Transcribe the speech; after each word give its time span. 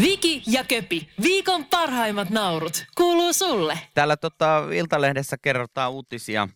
Viki 0.00 0.42
ja 0.46 0.64
Köpi, 0.64 1.08
viikon 1.22 1.64
parhaimmat 1.64 2.30
naurut, 2.30 2.86
kuuluu 2.96 3.32
sulle. 3.32 3.78
Täällä 3.94 4.16
tota, 4.16 4.62
Iltalehdessä 4.72 5.36
kerrotaan 5.42 5.92
uutisia, 5.92 6.48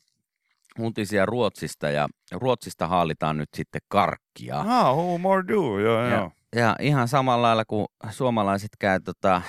uutisia 0.78 1.26
Ruotsista 1.26 1.90
ja 1.90 2.08
Ruotsista 2.32 2.86
haalitaan 2.88 3.38
nyt 3.38 3.48
sitten 3.56 3.80
karkkia. 3.88 4.58
Ah, 4.58 4.96
who 4.96 5.18
more 5.18 5.44
do, 5.48 5.78
joo, 5.78 6.04
Ja, 6.04 6.10
joo. 6.10 6.32
ja 6.56 6.76
ihan 6.80 7.08
samalla 7.08 7.46
lailla 7.46 7.64
kuin 7.64 7.86
suomalaiset 8.10 8.70
käy 8.78 9.00
tota, 9.00 9.42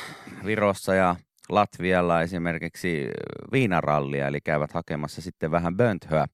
Virossa 0.45 0.95
ja 0.95 1.15
Latvialla 1.49 2.21
esimerkiksi 2.21 3.07
viinarallia, 3.51 4.27
eli 4.27 4.41
käyvät 4.41 4.71
hakemassa 4.73 5.21
sitten 5.21 5.51
vähän 5.51 5.77
bönthöä 5.77 6.25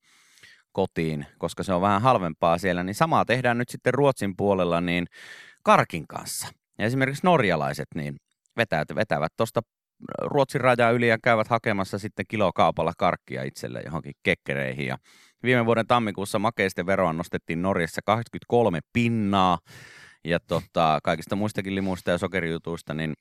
kotiin, 0.71 1.25
koska 1.37 1.63
se 1.63 1.73
on 1.73 1.81
vähän 1.81 2.01
halvempaa 2.01 2.57
siellä, 2.57 2.83
niin 2.83 2.95
samaa 2.95 3.25
tehdään 3.25 3.57
nyt 3.57 3.69
sitten 3.69 3.93
Ruotsin 3.93 4.35
puolella 4.37 4.81
niin 4.81 5.07
karkin 5.63 6.07
kanssa. 6.07 6.47
Ja 6.79 6.85
esimerkiksi 6.85 7.25
norjalaiset 7.25 7.87
niin 7.95 8.15
vetävät, 8.57 8.95
vetävät 8.95 9.31
tuosta 9.37 9.61
Ruotsin 10.21 10.61
rajaa 10.61 10.91
yli 10.91 11.07
ja 11.07 11.17
käyvät 11.23 11.47
hakemassa 11.47 11.99
sitten 11.99 12.25
kilokaupalla 12.27 12.93
karkkia 12.97 13.43
itselle 13.43 13.81
johonkin 13.85 14.13
kekkereihin. 14.23 14.87
Ja 14.87 14.97
viime 15.43 15.65
vuoden 15.65 15.87
tammikuussa 15.87 16.39
makeisten 16.39 16.85
veroa 16.85 17.13
nostettiin 17.13 17.61
Norjassa 17.61 18.01
83 18.05 18.79
pinnaa 18.93 19.59
ja 20.25 20.39
tota, 20.39 20.99
kaikista 21.03 21.35
muistakin 21.35 21.75
limuista 21.75 22.11
ja 22.11 22.17
sokerijutuista, 22.17 22.93
niin 22.93 23.13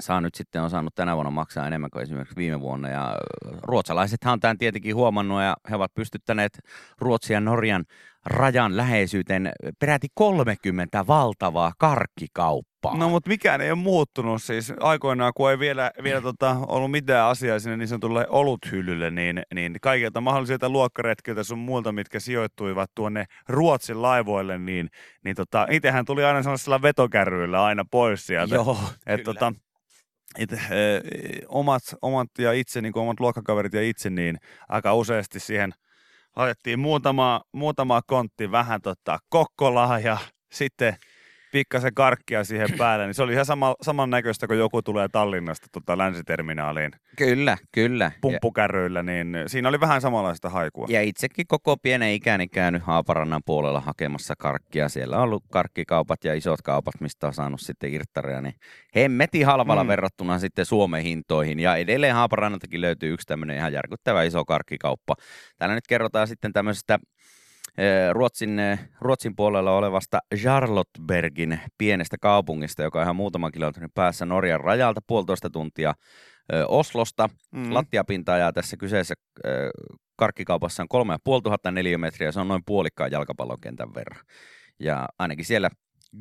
saa 0.00 0.20
nyt 0.20 0.34
sitten 0.34 0.62
on 0.62 0.70
saanut 0.70 0.94
tänä 0.94 1.14
vuonna 1.14 1.30
maksaa 1.30 1.66
enemmän 1.66 1.90
kuin 1.90 2.02
esimerkiksi 2.02 2.36
viime 2.36 2.60
vuonna. 2.60 2.88
Ja 2.88 3.16
ruotsalaisethan 3.62 4.32
on 4.32 4.40
tämän 4.40 4.58
tietenkin 4.58 4.94
huomannut 4.94 5.42
ja 5.42 5.56
he 5.70 5.76
ovat 5.76 5.94
pystyttäneet 5.94 6.58
Ruotsin 6.98 7.34
ja 7.34 7.40
Norjan 7.40 7.84
rajan 8.26 8.76
läheisyyteen 8.76 9.52
peräti 9.78 10.08
30 10.14 11.06
valtavaa 11.06 11.72
karkkikauppaa. 11.78 12.96
No 12.96 13.08
mutta 13.08 13.28
mikään 13.28 13.60
ei 13.60 13.70
ole 13.70 13.78
muuttunut 13.78 14.42
siis 14.42 14.72
aikoinaan, 14.80 15.32
kun 15.36 15.50
ei 15.50 15.58
vielä, 15.58 15.90
vielä 16.02 16.20
tota, 16.20 16.56
ollut 16.66 16.90
mitään 16.90 17.30
asiaa 17.30 17.58
sinne 17.58 17.76
niin 17.76 17.88
sanotulle 17.88 18.26
oluthyllylle, 18.28 19.10
niin, 19.10 19.42
niin 19.54 19.76
kaikilta 19.82 20.20
mahdollisilta 20.20 20.68
luokkaretkiltä 20.68 21.44
sun 21.44 21.58
muilta, 21.58 21.92
mitkä 21.92 22.20
sijoittuivat 22.20 22.90
tuonne 22.94 23.24
Ruotsin 23.48 24.02
laivoille, 24.02 24.58
niin, 24.58 24.88
niin 25.24 25.36
tota, 25.36 25.66
itsehän 25.70 26.04
tuli 26.04 26.24
aina 26.24 26.42
sellaisella 26.42 26.82
vetokärryillä 26.82 27.64
aina 27.64 27.84
pois 27.90 28.26
sieltä. 28.26 28.54
Joo, 28.54 28.78
Et, 29.06 29.20
kyllä. 29.20 29.24
tota, 29.24 29.52
et, 30.38 30.52
e, 30.52 30.58
omat, 31.48 31.82
omat 32.02 32.28
ja 32.38 32.52
itse, 32.52 32.80
niin 32.80 32.92
kuin 32.92 33.02
omat 33.02 33.20
luokkakaverit 33.20 33.72
ja 33.72 33.82
itse, 33.82 34.10
niin 34.10 34.36
aika 34.68 34.94
useasti 34.94 35.40
siihen 35.40 35.72
laitettiin 36.36 36.78
muutama, 36.78 37.40
muutama 37.52 38.02
kontti 38.06 38.50
vähän 38.50 38.82
tota, 38.82 39.18
kokkolaa 39.28 39.98
ja 39.98 40.18
sitten 40.52 40.96
pikkasen 41.54 41.94
karkkia 41.94 42.44
siihen 42.44 42.68
päälle, 42.78 43.06
niin 43.06 43.14
se 43.14 43.22
oli 43.22 43.32
ihan 43.32 43.44
sama, 43.46 43.74
samannäköistä, 43.82 44.46
kun 44.46 44.58
joku 44.58 44.82
tulee 44.82 45.08
Tallinnasta 45.12 45.66
tota, 45.72 45.98
länsiterminaaliin 45.98 46.90
Kyllä, 47.16 47.56
kyllä. 47.72 48.12
Pumppukärryillä, 48.20 49.02
niin 49.02 49.36
siinä 49.46 49.68
oli 49.68 49.80
vähän 49.80 50.00
samanlaista 50.00 50.48
haikua. 50.48 50.86
ja 50.90 51.02
itsekin 51.02 51.46
koko 51.48 51.76
pienen 51.76 52.12
ikäni 52.12 52.48
käynyt 52.48 52.82
Haaparannan 52.82 53.42
puolella 53.46 53.80
hakemassa 53.80 54.34
karkkia. 54.38 54.88
Siellä 54.88 55.16
on 55.16 55.22
ollut 55.22 55.44
karkkikaupat 55.52 56.24
ja 56.24 56.34
isot 56.34 56.62
kaupat, 56.62 56.94
mistä 57.00 57.26
on 57.26 57.34
saanut 57.34 57.60
sitten 57.60 57.94
irttareja. 57.94 58.40
Niin 58.40 58.54
hemmeti 58.96 59.42
halvalla 59.42 59.84
Mm. 59.84 59.88
verrattuna 59.88 60.38
sitten 60.38 60.66
Suomen 60.66 61.02
hintoihin. 61.02 61.60
Ja 61.60 61.76
edelleen 61.76 62.14
Haaparannaltakin 62.14 62.80
löytyy 62.80 63.12
yksi 63.12 63.26
tämmöinen 63.26 63.56
ihan 63.56 63.72
järkyttävä 63.72 64.22
iso 64.22 64.44
karkkikauppa. 64.44 65.14
Täällä 65.58 65.74
nyt 65.74 65.86
kerrotaan 65.88 66.28
sitten 66.28 66.52
tämmöisestä 66.52 66.98
Ruotsin, 68.12 68.58
eh, 68.58 68.88
Ruotsin 69.00 69.36
puolella 69.36 69.72
olevasta 69.72 70.18
Charlottenbergin 70.36 71.60
pienestä 71.78 72.16
kaupungista, 72.20 72.82
joka 72.82 72.98
on 72.98 73.02
ihan 73.02 73.16
muutaman 73.16 73.52
kilometrin 73.52 73.90
päässä 73.94 74.26
Norjan 74.26 74.60
rajalta, 74.60 75.00
puolitoista 75.06 75.50
tuntia 75.50 75.94
eh, 76.52 76.64
Oslosta. 76.68 77.28
Mm. 77.52 77.74
Lattiapinta 77.74 78.32
ajaa 78.32 78.52
tässä 78.52 78.76
kyseessä 78.76 79.14
karkkikaupassa 80.16 80.82
on 80.82 80.88
3500 80.88 81.72
neliömetriä, 81.72 82.32
se 82.32 82.40
on 82.40 82.48
noin 82.48 82.62
puolikkaan 82.66 83.10
jalkapallokentän 83.10 83.94
verran. 83.94 84.24
Ja 84.80 85.08
ainakin 85.18 85.44
siellä 85.44 85.70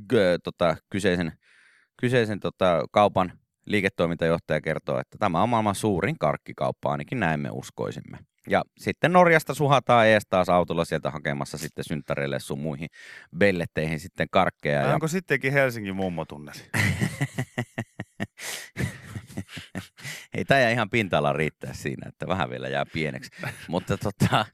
g- 0.09 0.42
tota, 0.44 0.78
kyseisen, 0.90 1.31
kyseisen 2.02 2.40
tota, 2.40 2.86
kaupan 2.92 3.34
liiketoimintajohtaja 3.66 4.62
kertoo, 4.62 5.00
että 5.00 5.18
tämä 5.18 5.44
on 5.44 5.50
maailman 5.50 5.75
suurin 5.75 6.18
karkkikauppa, 6.19 6.92
ainakin 6.92 7.19
näin 7.19 7.40
me 7.40 7.50
uskoisimme. 7.52 8.18
Ja 8.50 8.64
sitten 8.78 9.14
Norjasta 9.14 9.54
suhataan 9.54 10.08
ees 10.08 10.24
taas 10.30 10.50
autolla 10.50 10.86
sieltä 10.86 11.12
hakemassa 11.12 11.58
sitten 11.58 11.86
synttäreille 11.86 12.40
sun 12.40 12.59
muihin 12.59 12.90
belletteihin 13.38 14.00
sitten 14.00 14.28
karkkeja. 14.31 14.81
Vai 14.81 14.90
Ja... 14.90 14.94
Onko 14.94 15.08
sittenkin 15.08 15.54
Helsingin 15.54 15.96
mummo 15.96 16.26
tunnesi? 16.26 16.70
Ei 20.38 20.46
tämä 20.46 20.70
ihan 20.70 20.90
pinta-ala 20.90 21.34
riittää 21.34 21.74
siinä, 21.74 22.09
että 22.09 22.28
vähän 22.28 22.50
vielä 22.50 22.68
jää 22.68 22.86
pieneksi. 22.94 23.31
Mutta 23.68 23.98
tota, 23.98 24.46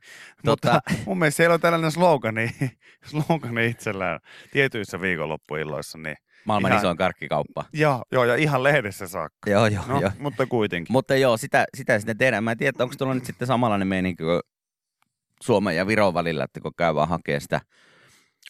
Mutta 0.45 0.71
tota, 0.71 0.81
mun 1.05 1.19
mielestä 1.19 1.37
siellä 1.37 1.53
on 1.53 1.61
tällainen 1.61 1.91
slogani, 1.91 2.49
slogani 3.09 3.67
itsellään 3.67 4.19
tietyissä 4.51 5.01
viikonloppuilloissa. 5.01 5.97
Niin. 5.97 6.17
Maailman 6.45 6.71
Ihan- 6.71 6.81
isoin 6.81 6.97
karkkikauppa. 6.97 7.65
Joo, 7.73 8.03
joo, 8.11 8.25
ja 8.25 8.35
ihan 8.35 8.63
lehdessä 8.63 9.07
saakka. 9.07 9.49
Joo, 9.49 9.67
joo, 9.67 9.83
No, 9.87 10.01
joo. 10.01 10.11
mutta 10.19 10.45
kuitenkin. 10.45 10.91
Mutta 10.93 11.15
joo, 11.15 11.37
sitä, 11.37 11.65
sitä 11.77 11.99
sitten 11.99 12.17
tehdään. 12.17 12.43
Mä 12.43 12.51
en 12.51 12.57
tiedä, 12.57 12.83
onko 12.83 12.95
tuolla 12.97 13.13
nyt 13.13 13.25
sitten 13.25 13.47
samanlainen 13.47 13.87
meininki 13.87 14.23
kuin 14.23 14.39
Suomen 15.41 15.75
ja 15.75 15.87
Viron 15.87 16.13
välillä, 16.13 16.43
että 16.43 16.59
kun 16.59 16.71
käy 16.77 16.95
vaan 16.95 17.09
hakee 17.09 17.39
sitä 17.39 17.61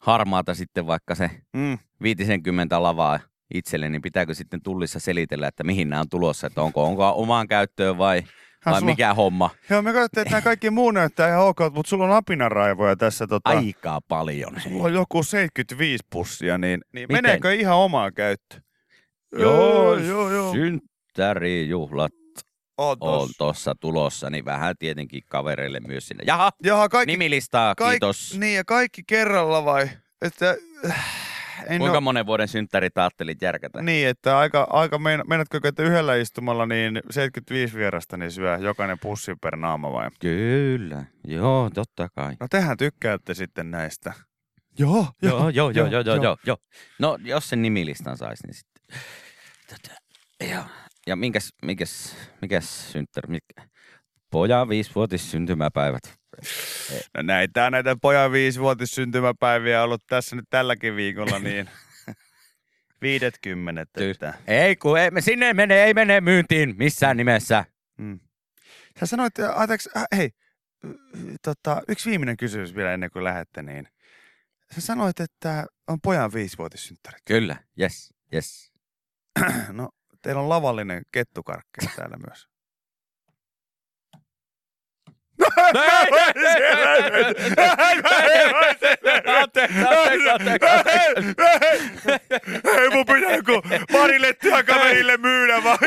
harmaata 0.01 0.53
sitten 0.53 0.87
vaikka 0.87 1.15
se 1.15 1.31
Mm. 1.53 1.77
50 2.03 2.83
lavaa 2.83 3.19
itselle, 3.53 3.89
niin 3.89 4.01
pitääkö 4.01 4.33
sitten 4.33 4.61
tullissa 4.61 4.99
selitellä, 4.99 5.47
että 5.47 5.63
mihin 5.63 5.89
nämä 5.89 5.99
on 5.99 6.09
tulossa, 6.09 6.47
että 6.47 6.61
onko, 6.61 6.83
onko 6.83 7.13
omaan 7.15 7.47
käyttöön 7.47 7.97
vai, 7.97 8.23
Ha, 8.61 8.71
vai 8.71 8.79
sulla- 8.79 8.91
mikä 8.91 9.13
homma. 9.13 9.49
Joo, 9.69 9.81
me 9.81 9.93
katsottiin, 9.93 10.21
että 10.21 10.31
nämä 10.31 10.41
kaikki 10.41 10.69
muu 10.69 10.91
näyttää 10.91 11.27
ihan 11.29 11.41
ok, 11.41 11.57
mutta 11.73 11.89
sulla 11.89 12.05
on 12.05 12.11
apinaraivoja 12.11 12.95
tässä. 12.95 13.27
Tota, 13.27 13.49
Aikaa 13.49 14.01
paljon. 14.07 14.61
Sulla 14.61 14.83
on 14.83 14.93
joku 14.93 15.23
75 15.23 16.03
pussia, 16.09 16.57
niin, 16.57 16.81
niin 16.93 17.07
Miten? 17.09 17.23
meneekö 17.23 17.53
ihan 17.53 17.75
omaan 17.77 18.13
käyttöön? 18.13 18.63
Joo, 19.31 19.95
joo, 19.97 20.29
joo. 20.31 20.51
Synttärijuhlat 20.53 22.11
On 22.77 22.89
on 22.91 22.97
tossa. 22.99 23.33
tuossa 23.37 23.75
tulossa, 23.79 24.29
niin 24.29 24.45
vähän 24.45 24.75
tietenkin 24.79 25.23
kavereille 25.27 25.79
myös 25.79 26.07
sinne. 26.07 26.23
Jaha, 26.27 26.51
Jaha, 26.63 26.89
kaikki, 26.89 27.11
nimilistaa, 27.13 27.75
kaik, 27.75 27.91
kiitos. 27.91 28.37
Niin, 28.39 28.55
ja 28.55 28.63
kaikki 28.63 29.01
kerralla 29.07 29.65
vai? 29.65 29.89
Että, 30.21 30.55
äh, 30.89 31.28
en 31.67 31.79
Kuinka 31.79 31.97
oo- 31.97 32.01
monen 32.01 32.25
vuoden 32.25 32.47
synttärit 32.47 32.97
ajattelit 32.97 33.41
järkätä? 33.41 33.81
Niin, 33.81 34.07
että 34.07 34.37
aika, 34.37 34.67
aika 34.69 34.99
mein, 34.99 35.23
meinaatko, 35.27 35.59
että 35.63 35.83
yhdellä 35.83 36.15
istumalla 36.15 36.65
niin 36.65 37.01
75 37.09 37.77
vierasta 37.77 38.17
niin 38.17 38.31
syö 38.31 38.57
jokainen 38.57 38.99
pussi 38.99 39.35
per 39.41 39.55
naama 39.55 39.91
vai? 39.91 40.09
Kyllä, 40.19 41.05
joo, 41.27 41.69
totta 41.73 42.09
kai. 42.15 42.35
No 42.39 42.47
tehän 42.49 42.77
tykkäätte 42.77 43.33
sitten 43.33 43.71
näistä. 43.71 44.13
Joo, 44.79 45.07
Joo, 45.21 45.49
joo, 45.49 45.69
joo, 45.69 45.87
joo, 45.87 46.01
joo, 46.01 46.15
joo, 46.15 46.37
joo. 46.45 46.57
No, 46.99 47.17
jos 47.23 47.49
sen 47.49 47.61
nimilistan 47.61 48.17
saisi, 48.17 48.47
niin 48.47 48.53
sitten. 48.53 48.99
Tätä, 49.67 49.97
joo. 50.53 50.63
Ja 51.07 51.15
minkäs, 51.15 51.49
mikäs, 51.65 52.15
mikäs 52.41 52.91
synttäri, 52.91 53.27
mikä? 53.29 53.69
Pojan 54.31 54.69
viisivuotis 54.69 55.31
syntymäpäivät. 55.31 56.18
No 57.17 57.21
näitä 57.21 57.65
on 57.65 57.71
näitä 57.71 57.95
pojan 58.01 58.31
viisivuotis 58.31 58.95
syntymäpäiviä 58.95 59.83
ollut 59.83 60.03
tässä 60.07 60.35
nyt 60.35 60.45
tälläkin 60.49 60.95
viikolla, 60.95 61.39
niin 61.49 61.69
50. 63.01 63.85
Ty- 63.99 64.03
Että. 64.03 64.33
Ei, 64.47 64.75
kun 64.75 64.99
ei, 64.99 65.09
sinne 65.19 65.47
ei 65.47 65.53
mene, 65.53 65.83
ei 65.83 65.93
mene 65.93 66.21
myyntiin 66.21 66.75
missään 66.77 67.17
nimessä. 67.17 67.65
Mm. 67.97 68.19
Sä 68.99 69.05
sanoit, 69.05 69.33
anteeksi, 69.55 69.89
äh, 69.97 70.05
hei, 70.17 70.29
tota, 71.41 71.81
yksi 71.87 72.09
viimeinen 72.09 72.37
kysymys 72.37 72.75
vielä 72.75 72.93
ennen 72.93 73.11
kuin 73.11 73.23
lähette, 73.23 73.63
niin 73.63 73.87
sä 74.75 74.81
sanoit, 74.81 75.19
että 75.19 75.65
on 75.87 76.01
pojan 76.01 76.33
viisivuotissynttärit. 76.33 77.21
Kyllä, 77.25 77.55
yes, 77.81 78.13
yes. 78.33 78.71
No, 79.71 79.89
teillä 80.21 80.41
on 80.41 80.49
lavallinen 80.49 81.03
kettukarkki 81.11 81.87
täällä 81.95 82.17
myös. 82.27 82.48
Ei 92.79 92.89
mun 92.89 93.05
pitää 93.05 93.35
joku 93.35 93.61
parille 93.91 94.33
työkaverille 94.33 95.17
myydä 95.17 95.63
vaan. 95.63 95.77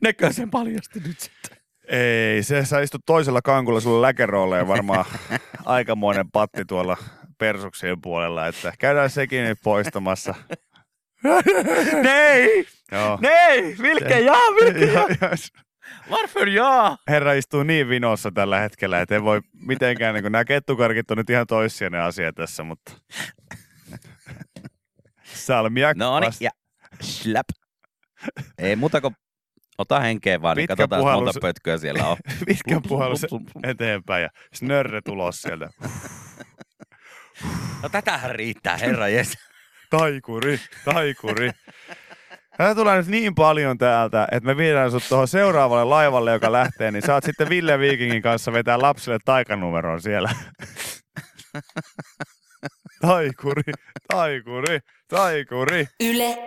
Nekö 0.00 0.32
sen 0.32 0.50
paljasti 0.50 1.00
nyt 1.00 1.20
sitten? 1.20 1.58
Ei, 1.88 2.42
se 2.42 2.64
sä 2.64 2.80
istut 2.80 3.02
toisella 3.06 3.42
kankulla 3.42 3.80
sulla 3.80 4.02
läkeroolle 4.02 4.68
varmaan 4.68 5.04
aikamoinen 5.64 6.30
patti 6.30 6.64
tuolla 6.64 6.96
persuksien 7.38 8.00
puolella, 8.00 8.46
että 8.46 8.72
käydään 8.78 9.10
sekin 9.10 9.44
nyt 9.44 9.58
poistamassa. 9.64 10.34
Nei! 12.02 12.66
Joo. 12.92 13.18
Nei! 13.20 13.76
Vilke, 13.82 14.20
jaa, 14.20 14.36
Vilke, 14.36 14.84
jaa. 14.84 15.06
Ja- 15.08 15.28
ja- 15.28 15.36
Varför 16.10 16.48
ja? 16.48 16.96
Herra 17.08 17.32
istuu 17.32 17.62
niin 17.62 17.88
vinossa 17.88 18.30
tällä 18.34 18.58
hetkellä, 18.60 19.00
että 19.00 19.14
ei 19.14 19.22
voi 19.22 19.40
mitenkään, 19.66 20.14
niin 20.14 20.24
nämä 20.32 20.44
kettukarkit 20.44 21.10
on 21.10 21.16
nyt 21.18 21.30
ihan 21.30 21.46
toissijainen 21.46 22.00
asia 22.00 22.32
tässä, 22.32 22.62
mutta 22.62 22.92
salmiak. 25.24 25.96
No 25.96 26.20
niin, 26.20 26.26
vasta- 26.26 26.44
ja 26.44 26.50
slap. 27.00 27.46
Ei 28.58 28.76
muuta 28.76 29.00
kuin 29.00 29.16
ota 29.78 30.00
henkeä 30.00 30.42
vaan, 30.42 30.56
niin 30.56 30.68
katsotaan 30.68 31.00
puhallus. 31.02 31.26
monta 31.34 31.40
pötköä 31.40 31.78
siellä 31.78 32.06
on. 32.08 32.16
Pitkä 32.46 32.80
puhallus 32.88 33.26
eteenpäin 33.64 34.22
ja 34.22 34.28
snörre 34.54 35.00
tulos 35.04 35.42
sieltä. 35.42 35.70
No 37.82 37.88
tätähän 37.88 38.30
riittää, 38.34 38.76
herra 38.76 39.08
jes. 39.08 39.32
Taikuri, 39.90 40.60
taikuri. 40.84 41.50
Tää 42.56 42.74
tulee 42.74 42.96
nyt 42.96 43.06
niin 43.06 43.34
paljon 43.34 43.78
täältä, 43.78 44.28
että 44.32 44.46
me 44.46 44.56
viedään 44.56 44.90
sut 44.90 45.02
tuohon 45.08 45.28
seuraavalle 45.28 45.84
laivalle, 45.84 46.32
joka 46.32 46.52
lähtee, 46.52 46.90
niin 46.90 47.02
saat 47.02 47.24
sitten 47.24 47.48
Ville 47.48 47.78
Viikingin 47.78 48.22
kanssa 48.22 48.52
vetää 48.52 48.80
lapsille 48.80 49.18
taikanumeron 49.24 50.02
siellä. 50.02 50.30
Taikuri, 53.00 53.72
taikuri, 54.08 54.80
taikuri. 55.08 55.86
Yle 56.00 56.38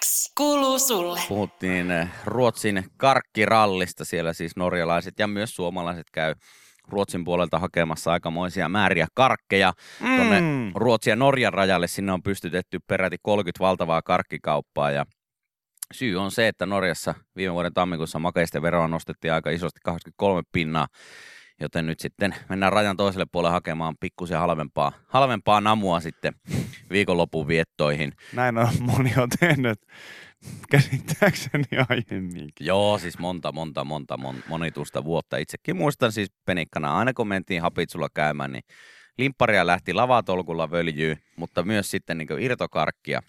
X 0.00 0.32
kuuluu 0.36 0.78
sulle. 0.78 1.20
Puhuttiin 1.28 1.90
eh, 1.90 2.08
Ruotsin 2.24 2.84
karkkirallista, 2.96 4.04
siellä 4.04 4.32
siis 4.32 4.56
norjalaiset 4.56 5.14
ja 5.18 5.26
myös 5.26 5.56
suomalaiset 5.56 6.06
käy 6.12 6.34
Ruotsin 6.92 7.24
puolelta 7.24 7.58
hakemassa 7.58 8.12
aikamoisia 8.12 8.68
määriä 8.68 9.06
karkkeja. 9.14 9.72
Tuonne 9.98 10.40
Mm. 10.40 10.72
Ruotsin 10.74 11.10
ja 11.10 11.16
Norjan 11.16 11.54
rajalle 11.54 11.86
sinne 11.86 12.12
on 12.12 12.22
pystytetty 12.22 12.78
peräti 12.86 13.16
30 13.22 13.64
valtavaa 13.64 14.02
karkkikauppaa 14.02 14.90
ja 14.90 15.06
syy 15.92 16.16
on 16.16 16.30
se, 16.30 16.48
että 16.48 16.66
Norjassa 16.66 17.14
viime 17.36 17.54
vuoden 17.54 17.74
tammikuussa 17.74 18.18
makeisten 18.18 18.62
veroa 18.62 18.88
nostettiin 18.88 19.32
aika 19.32 19.50
isosti 19.50 19.80
83 19.84 20.42
pinnaa, 20.52 20.86
joten 21.60 21.86
nyt 21.86 22.00
sitten 22.00 22.34
mennään 22.48 22.72
rajan 22.72 22.96
toiselle 22.96 23.26
puolelle 23.32 23.52
hakemaan 23.52 23.94
pikkusen 24.00 24.38
halvempaa, 24.38 24.92
halvempaa 25.06 25.60
namua 25.60 26.00
sitten 26.00 26.32
viikonlopun 26.90 27.48
viettoihin. 27.48 28.12
Näin 28.32 28.58
on 28.58 28.68
moni 28.80 29.12
on 29.16 29.28
tehnyt 29.40 29.78
käsittääkseni 30.70 31.64
aiemminkin. 31.88 32.66
Joo, 32.66 32.98
siis 32.98 33.18
monta, 33.18 33.52
monta, 33.52 33.84
monta, 33.84 34.16
mon, 34.16 34.36
monitusta 34.48 35.04
vuotta. 35.04 35.36
Itsekin 35.36 35.76
muistan 35.76 36.12
siis 36.12 36.28
penikkana, 36.46 36.98
aina 36.98 37.12
kun 37.12 37.28
mentiin 37.28 37.62
Hapitsulla 37.62 38.08
käymään, 38.14 38.52
niin 38.52 38.64
limpparia 39.18 39.66
lähti 39.66 39.94
lavatolkulla 39.94 40.70
völjyy, 40.70 41.16
mutta 41.36 41.62
myös 41.62 41.90
sitten 41.90 42.18
niin 42.18 42.28
irtokarkkia. 42.38 43.22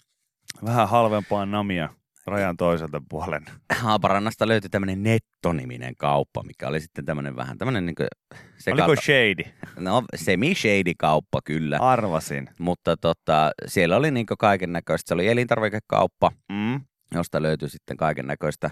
Vähän 0.64 0.88
halvempaa 0.88 1.46
namia 1.46 1.88
rajan 2.26 2.56
toiselta 2.56 3.02
puolen. 3.08 3.44
Haaparannasta 3.74 4.48
löytyi 4.48 4.70
tämmöinen 4.70 5.02
Netto-niminen 5.02 5.96
kauppa, 5.96 6.42
mikä 6.42 6.68
oli 6.68 6.80
sitten 6.80 7.04
tämmöinen 7.04 7.36
vähän 7.36 7.58
tämmöinen 7.58 7.86
niin 7.86 7.96
Oliko 8.72 8.96
shady? 9.02 9.52
no 9.78 10.02
semi-shady 10.16 10.92
kauppa 10.98 11.40
kyllä, 11.44 11.78
Arvasin. 11.78 12.48
mutta 12.58 12.96
tota, 12.96 13.50
siellä 13.66 13.96
oli 13.96 14.10
niin 14.10 14.26
kaiken 14.38 14.72
näköistä. 14.72 15.08
Se 15.08 15.14
oli 15.14 15.28
elintarvikekauppa, 15.28 16.30
Mm. 16.52 16.80
Josta 17.14 17.42
löytyi 17.42 17.68
sitten 17.68 17.96
kaiken 17.96 18.26
näköistä 18.26 18.70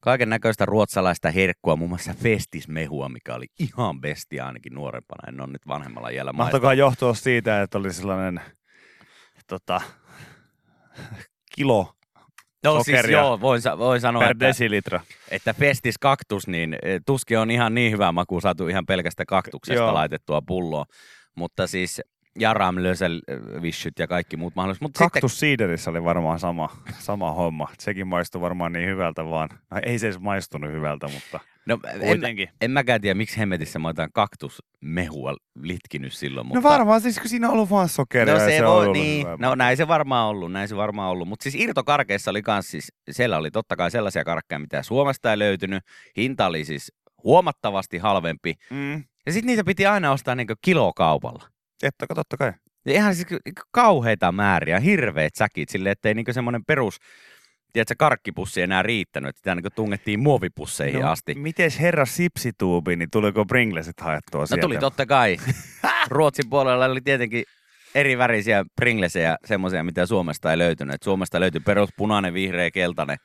kaiken 0.00 0.28
näköistä 0.28 0.64
ruotsalaista 0.64 1.30
herkkua, 1.30 1.76
muun 1.76 1.90
muassa 1.90 2.14
festismehua, 2.14 3.08
mikä 3.08 3.34
oli 3.34 3.46
ihan 3.58 4.00
bestia 4.00 4.46
ainakin 4.46 4.74
nuorempana. 4.74 5.28
En 5.28 5.40
ole 5.40 5.52
nyt 5.52 5.66
vanhemmalla 5.68 6.08
maistanut. 6.08 6.36
Mahtokaa 6.36 6.74
johtua 6.74 7.14
siitä, 7.14 7.62
että 7.62 7.78
oli 7.78 7.92
sellainen 7.92 8.40
tota, 9.46 9.80
kilo 11.56 11.94
No 12.64 12.74
siis 12.74 12.86
sokeria 12.86 13.18
joo, 13.18 13.40
voin, 13.40 13.62
voin 13.78 14.00
sanoa, 14.00 14.20
per 14.20 14.30
että, 14.30 14.46
desilitra. 14.46 15.00
että 15.30 15.54
festis 15.54 15.98
kaktus, 15.98 16.48
niin 16.48 16.76
eh, 16.82 17.00
tuskin 17.06 17.38
on 17.38 17.50
ihan 17.50 17.74
niin 17.74 17.92
hyvä 17.92 18.12
maku 18.12 18.40
saatu 18.40 18.68
ihan 18.68 18.86
pelkästä 18.86 19.24
kaktuksesta 19.24 19.82
Joo. 19.82 19.94
laitettua 19.94 20.42
pulloa. 20.46 20.84
Mutta 21.34 21.66
siis 21.66 22.00
Jaram, 22.38 22.76
Lösel, 22.78 23.20
Vishyt 23.62 23.98
ja 23.98 24.06
kaikki 24.06 24.36
muut 24.36 24.54
mahdolliset. 24.54 24.82
Mutta 24.82 24.98
sitten, 24.98 25.10
Kaktus 25.10 25.40
Siiderissä 25.40 25.90
oli 25.90 26.04
varmaan 26.04 26.38
sama, 26.38 26.68
sama 26.98 27.32
homma. 27.32 27.68
Sekin 27.78 28.06
maistui 28.06 28.40
varmaan 28.40 28.72
niin 28.72 28.88
hyvältä 28.88 29.24
vaan. 29.24 29.48
No, 29.70 29.80
ei 29.82 29.98
se 29.98 30.06
edes 30.06 30.20
maistunut 30.20 30.72
hyvältä, 30.72 31.08
mutta 31.08 31.40
no, 31.66 31.78
en, 31.92 32.00
kuitenkin. 32.00 32.48
en 32.60 32.70
mäkään 32.70 33.00
tiedä, 33.00 33.14
miksi 33.14 33.38
hemmetissä 33.38 33.78
mä 33.78 33.88
otan 33.88 34.08
kaktusmehua 34.12 35.36
litkinyt 35.60 36.12
silloin. 36.12 36.46
Mutta... 36.46 36.60
No 36.60 36.62
varmaan 36.62 37.00
siis, 37.00 37.18
kun 37.18 37.28
siinä 37.28 37.48
on 37.48 37.54
ollut 37.54 37.70
vaan 37.70 37.88
sokeria 37.88 38.34
No 38.34 38.40
se, 38.40 38.56
se 38.56 38.64
voi, 38.64 38.70
ollut 38.70 38.92
niin. 38.96 39.26
No 39.38 39.54
näin 39.54 39.76
se 39.76 39.88
varmaan 39.88 40.28
ollut, 40.28 40.52
näin 40.52 40.68
se 40.68 40.76
varmaan 40.76 41.10
ollut. 41.10 41.28
Mutta 41.28 41.42
siis 41.42 41.54
irtokarkeissa 41.54 42.30
oli 42.30 42.42
kans 42.42 42.70
siis, 42.70 42.92
siellä 43.10 43.36
oli 43.36 43.50
totta 43.50 43.76
kai 43.76 43.90
sellaisia 43.90 44.24
karkkeja, 44.24 44.58
mitä 44.58 44.82
Suomesta 44.82 45.30
ei 45.30 45.38
löytynyt. 45.38 45.82
Hinta 46.16 46.46
oli 46.46 46.64
siis 46.64 46.92
huomattavasti 47.24 47.98
halvempi. 47.98 48.54
Mm. 48.70 49.04
Ja 49.26 49.32
sitten 49.32 49.46
niitä 49.46 49.64
piti 49.64 49.86
aina 49.86 50.12
ostaa 50.12 50.34
niinku 50.34 50.54
kilokaupalla. 50.62 51.53
Että 51.82 52.06
totta 52.14 52.36
kai. 52.36 52.52
Ja 52.86 52.92
ihan 52.92 53.14
siis 53.14 53.26
kauheita 53.70 54.32
määriä, 54.32 54.80
hirveät 54.80 55.34
säkit, 55.34 55.68
silleen, 55.68 55.92
ettei 55.92 56.14
niinku 56.14 56.32
semmoinen 56.32 56.64
perus, 56.64 56.98
tiedätkö, 57.72 57.94
karkkipussi 57.98 58.62
enää 58.62 58.82
riittänyt, 58.82 59.28
että 59.28 59.38
sitä 59.38 59.54
niinku 59.54 59.70
tungettiin 59.70 60.20
muovipusseihin 60.20 61.00
no, 61.00 61.10
asti. 61.10 61.34
Mites 61.34 61.80
herra 61.80 62.06
Sipsituubi, 62.06 62.96
niin 62.96 63.10
tuliko 63.10 63.44
Pringlesit 63.44 64.00
haettua 64.00 64.40
No 64.40 64.46
sieltä? 64.46 64.62
tuli 64.62 64.78
totta 64.78 65.06
kai. 65.06 65.36
Ruotsin 66.08 66.50
puolella 66.50 66.84
oli 66.84 67.00
tietenkin 67.00 67.44
eri 67.94 68.18
värisiä 68.18 68.64
pringlesejä, 68.76 69.36
semmoisia, 69.44 69.84
mitä 69.84 70.06
Suomesta 70.06 70.50
ei 70.50 70.58
löytynyt. 70.58 70.94
Et 70.94 71.02
Suomesta 71.02 71.40
löytyi 71.40 71.60
perus 71.60 71.90
punainen, 71.96 72.34
vihreä, 72.34 72.70
keltainen 72.70 73.16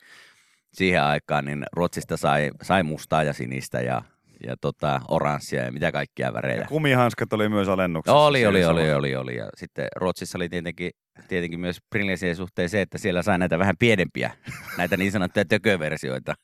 siihen 0.72 1.02
aikaan, 1.02 1.44
niin 1.44 1.64
Ruotsista 1.72 2.16
sai, 2.16 2.50
sai 2.62 2.82
mustaa 2.82 3.22
ja 3.22 3.32
sinistä 3.32 3.80
ja, 3.80 4.02
ja 4.46 4.56
tota, 4.60 5.00
oranssia 5.08 5.64
ja 5.64 5.72
mitä 5.72 5.92
kaikkia 5.92 6.32
värejä. 6.32 6.60
Ja 6.60 6.66
kumihanskat 6.66 7.32
oli 7.32 7.48
myös 7.48 7.68
alennuksessa. 7.68 8.16
Oli, 8.16 8.46
oli, 8.46 8.62
samalla. 8.62 8.80
oli, 8.80 8.94
oli, 8.94 9.16
oli. 9.16 9.36
Ja 9.36 9.48
sitten 9.56 9.88
Ruotsissa 9.96 10.38
oli 10.38 10.48
tietenkin, 10.48 10.90
tietenkin 11.28 11.60
myös 11.60 11.78
Pringlesien 11.90 12.36
suhteen 12.36 12.68
se, 12.68 12.80
että 12.80 12.98
siellä 12.98 13.22
sai 13.22 13.38
näitä 13.38 13.58
vähän 13.58 13.76
pienempiä, 13.78 14.30
näitä 14.78 14.96
niin 14.96 15.12
sanottuja 15.12 15.44
tököversioita. 15.44 16.34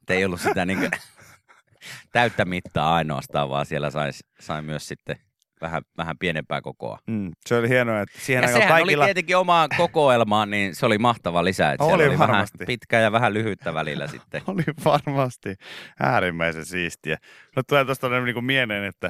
Että 0.00 0.14
ei 0.14 0.24
ollut 0.24 0.40
sitä 0.40 0.66
niin 0.66 0.90
täyttä 2.12 2.44
mittaa 2.44 2.94
ainoastaan, 2.94 3.48
vaan 3.48 3.66
siellä 3.66 3.90
sai, 3.90 4.10
sai 4.40 4.62
myös 4.62 4.88
sitten 4.88 5.16
vähän, 5.60 5.82
vähän 5.96 6.18
pienempää 6.18 6.60
kokoa. 6.60 6.98
Mm, 7.06 7.32
se 7.46 7.54
oli 7.56 7.68
hienoa, 7.68 8.00
että 8.00 8.18
siihen 8.20 8.42
Ja 8.42 8.48
sehän 8.48 8.68
kaikilla... 8.68 9.02
oli 9.02 9.06
tietenkin 9.06 9.36
omaan 9.36 9.68
kokoelmaan, 9.76 10.50
niin 10.50 10.74
se 10.74 10.86
oli 10.86 10.98
mahtava 10.98 11.44
lisä. 11.44 11.72
Että 11.72 11.84
Oli 11.84 12.06
oli 12.06 12.18
vähän 12.18 12.46
pitkää 12.66 13.00
ja 13.00 13.12
vähän 13.12 13.34
lyhyttä 13.34 13.74
välillä 13.74 14.06
sitten. 14.06 14.42
oli 14.54 14.64
varmasti 14.84 15.54
äärimmäisen 16.00 16.64
siistiä. 16.64 17.16
No 17.56 17.62
tulee 17.68 17.84
tuosta 17.84 18.20
niin 18.20 18.34
kuin 18.34 18.44
mieleen, 18.44 18.84
että, 18.84 19.06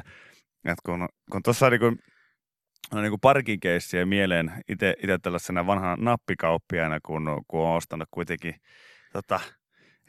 että 0.65 0.81
kun, 0.85 1.09
kun 1.31 1.43
tuossa 1.43 1.69
niin 1.69 1.81
on 2.91 3.01
niin 3.01 3.11
kuin 3.11 3.21
parikin 3.21 3.59
keissiä 3.59 4.05
mieleen 4.05 4.51
itse 4.67 4.95
tällaisena 5.21 5.67
vanhana 5.67 5.95
nappikauppiaana, 5.99 6.99
kun, 7.05 7.43
kun 7.47 7.67
on 7.67 7.75
ostanut 7.75 8.07
kuitenkin 8.11 8.55
tota, 9.13 9.39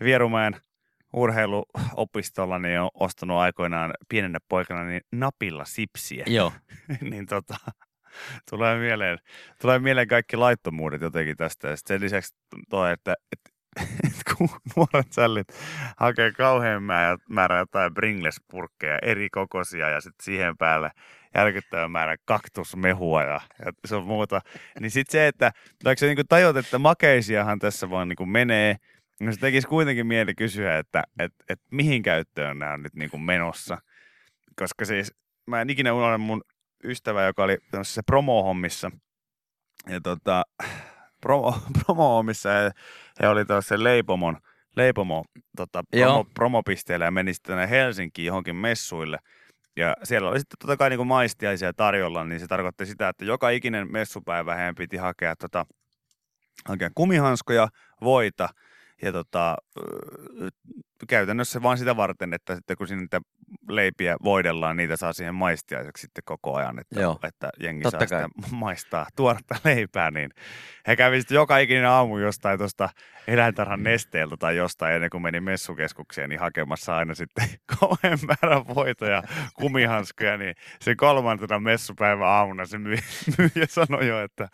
Vierumäen 0.00 0.56
urheiluopistolla, 1.16 2.58
niin 2.58 2.80
on 2.80 2.90
ostanut 2.94 3.36
aikoinaan 3.36 3.94
pienenä 4.08 4.38
poikana 4.48 4.84
niin 4.84 5.00
napilla 5.12 5.64
sipsiä. 5.64 6.24
Joo. 6.26 6.52
niin 7.10 7.26
tota, 7.26 7.56
tulee 8.50 8.78
mieleen, 8.78 9.18
tulee 9.60 9.78
mieleen 9.78 10.08
kaikki 10.08 10.36
laittomuudet 10.36 11.00
jotenkin 11.00 11.36
tästä. 11.36 11.68
Ja 11.68 11.76
sen 11.76 12.00
lisäksi 12.00 12.34
toi, 12.68 12.92
että, 12.92 13.14
että, 13.32 13.50
että 14.06 14.34
kun 14.36 14.48
nuoret 14.76 15.12
sällit 15.12 15.48
hakee 15.96 16.32
kauhean 16.32 16.82
määrä, 16.82 17.16
määrä 17.28 17.58
jotain 17.58 17.94
Bringles-purkkeja 17.94 18.98
eri 19.02 19.28
kokoisia 19.30 19.88
ja 19.88 20.00
sitten 20.00 20.24
siihen 20.24 20.56
päälle 20.56 20.90
järkyttävä 21.34 21.88
määrä 21.88 22.16
kaktusmehua 22.24 23.22
ja, 23.22 23.40
ja 23.64 23.72
se 23.84 23.96
on 23.96 24.06
muuta. 24.06 24.40
Niin 24.80 24.90
sitten 24.90 25.12
se, 25.12 25.26
että 25.26 25.52
vaikka 25.84 26.00
sä 26.00 26.06
niinku 26.06 26.24
tajut, 26.28 26.56
että 26.56 26.78
makeisiahan 26.78 27.58
tässä 27.58 27.90
vaan 27.90 28.08
niinku 28.08 28.26
menee, 28.26 28.76
niin 29.20 29.32
se 29.32 29.40
tekisi 29.40 29.68
kuitenkin 29.68 30.06
mieli 30.06 30.34
kysyä, 30.34 30.78
että 30.78 31.02
et, 31.18 31.32
et 31.48 31.60
mihin 31.70 32.02
käyttöön 32.02 32.58
nämä 32.58 32.72
on 32.72 32.82
nyt 32.82 32.94
niinku 32.94 33.18
menossa. 33.18 33.78
Koska 34.56 34.84
siis 34.84 35.12
mä 35.46 35.60
en 35.60 35.70
ikinä 35.70 35.92
unohda 35.92 36.18
mun 36.18 36.42
ystävä, 36.84 37.26
joka 37.26 37.44
oli 37.44 37.58
tämmöisessä 37.70 38.02
promo-hommissa. 38.06 38.90
Ja 39.88 40.00
tota, 40.00 40.44
promo, 41.20 41.58
promo-hommissa 41.84 42.48
he, 42.50 42.70
he 43.22 43.28
oli 43.28 43.44
tuossa 43.44 43.84
Leipomon, 43.84 44.36
Leipomo 44.76 45.24
tota, 45.56 45.84
promo, 45.90 46.24
promopisteellä 46.34 47.04
ja 47.04 47.10
meni 47.10 47.34
sitten 47.34 47.68
Helsinkiin 47.68 48.26
johonkin 48.26 48.56
messuille. 48.56 49.18
Ja 49.76 49.96
siellä 50.02 50.28
oli 50.28 50.38
sitten 50.38 50.58
totta 50.58 50.76
kai 50.76 50.90
niin 50.90 50.98
kuin 50.98 51.06
maistiaisia 51.06 51.72
tarjolla, 51.72 52.24
niin 52.24 52.40
se 52.40 52.46
tarkoitti 52.46 52.86
sitä, 52.86 53.08
että 53.08 53.24
joka 53.24 53.50
ikinen 53.50 53.92
messupäivä 53.92 54.54
heidän 54.54 54.74
piti 54.74 54.96
hakea, 54.96 55.36
tota, 55.36 55.66
hakea 56.64 56.90
kumihanskoja, 56.94 57.68
voita 58.00 58.48
ja 59.02 59.12
tota, 59.12 59.56
käytännössä 61.08 61.62
vain 61.62 61.78
sitä 61.78 61.96
varten, 61.96 62.34
että 62.34 62.54
sitten 62.54 62.76
kun 62.76 62.88
sinne 62.88 63.02
niitä 63.02 63.20
leipiä 63.68 64.16
voidellaan, 64.24 64.76
niitä 64.76 64.96
saa 64.96 65.12
siihen 65.12 65.34
maistiaiseksi 65.34 66.00
sitten 66.00 66.24
koko 66.24 66.54
ajan, 66.54 66.78
että, 66.78 67.00
Joo. 67.00 67.18
että 67.22 67.50
jengi 67.60 67.82
Totta 67.82 68.06
saa 68.06 68.20
kai. 68.20 68.28
sitä 68.28 68.56
maistaa 68.56 69.06
tuoretta 69.16 69.54
leipää, 69.64 70.10
niin 70.10 70.30
he 70.86 70.96
kävi 70.96 71.20
sitten 71.20 71.34
joka 71.34 71.58
ikinen 71.58 71.86
aamu 71.86 72.18
jostain 72.18 72.58
tuosta 72.58 72.88
eläintarhan 73.26 73.82
nesteeltä 73.82 74.36
tai 74.36 74.56
jostain 74.56 74.94
ennen 74.94 75.10
kuin 75.10 75.22
meni 75.22 75.40
messukeskukseen, 75.40 76.28
niin 76.28 76.40
hakemassa 76.40 76.96
aina 76.96 77.14
sitten 77.14 77.48
kauhean 77.80 78.18
määrän 78.26 78.74
voita 78.74 79.06
ja 79.06 79.22
kumihanskuja, 79.54 80.36
niin 80.36 80.54
se 80.80 80.94
kolmantena 80.94 81.58
messupäivän 81.60 82.28
aamuna 82.28 82.66
se 82.66 82.78
myy, 82.78 82.98
myyjä 83.38 83.66
sanoi 83.68 84.08
jo, 84.08 84.22
että 84.22 84.48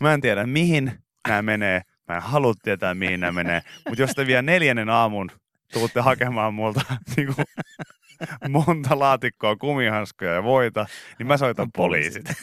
mä 0.00 0.14
en 0.14 0.20
tiedä 0.20 0.46
mihin 0.46 0.92
nämä 1.28 1.42
menee, 1.42 1.82
mä 2.12 2.16
en 2.16 2.22
halua 2.22 2.54
tietää 2.62 2.94
mihin 2.94 3.20
nämä 3.20 3.32
menee, 3.32 3.60
mutta 3.88 4.02
jos 4.02 4.10
te 4.10 4.26
vielä 4.26 4.42
neljännen 4.42 4.88
aamun 4.90 5.30
tuutte 5.72 6.00
hakemaan 6.00 6.54
multa 6.54 6.80
niin 7.16 7.34
kuin, 7.34 7.46
monta 8.48 8.98
laatikkoa 8.98 9.56
kumihanskoja 9.56 10.32
ja 10.32 10.42
voita, 10.42 10.86
niin 11.18 11.26
mä 11.26 11.36
soitan 11.36 11.68
poliisit. 11.76 12.24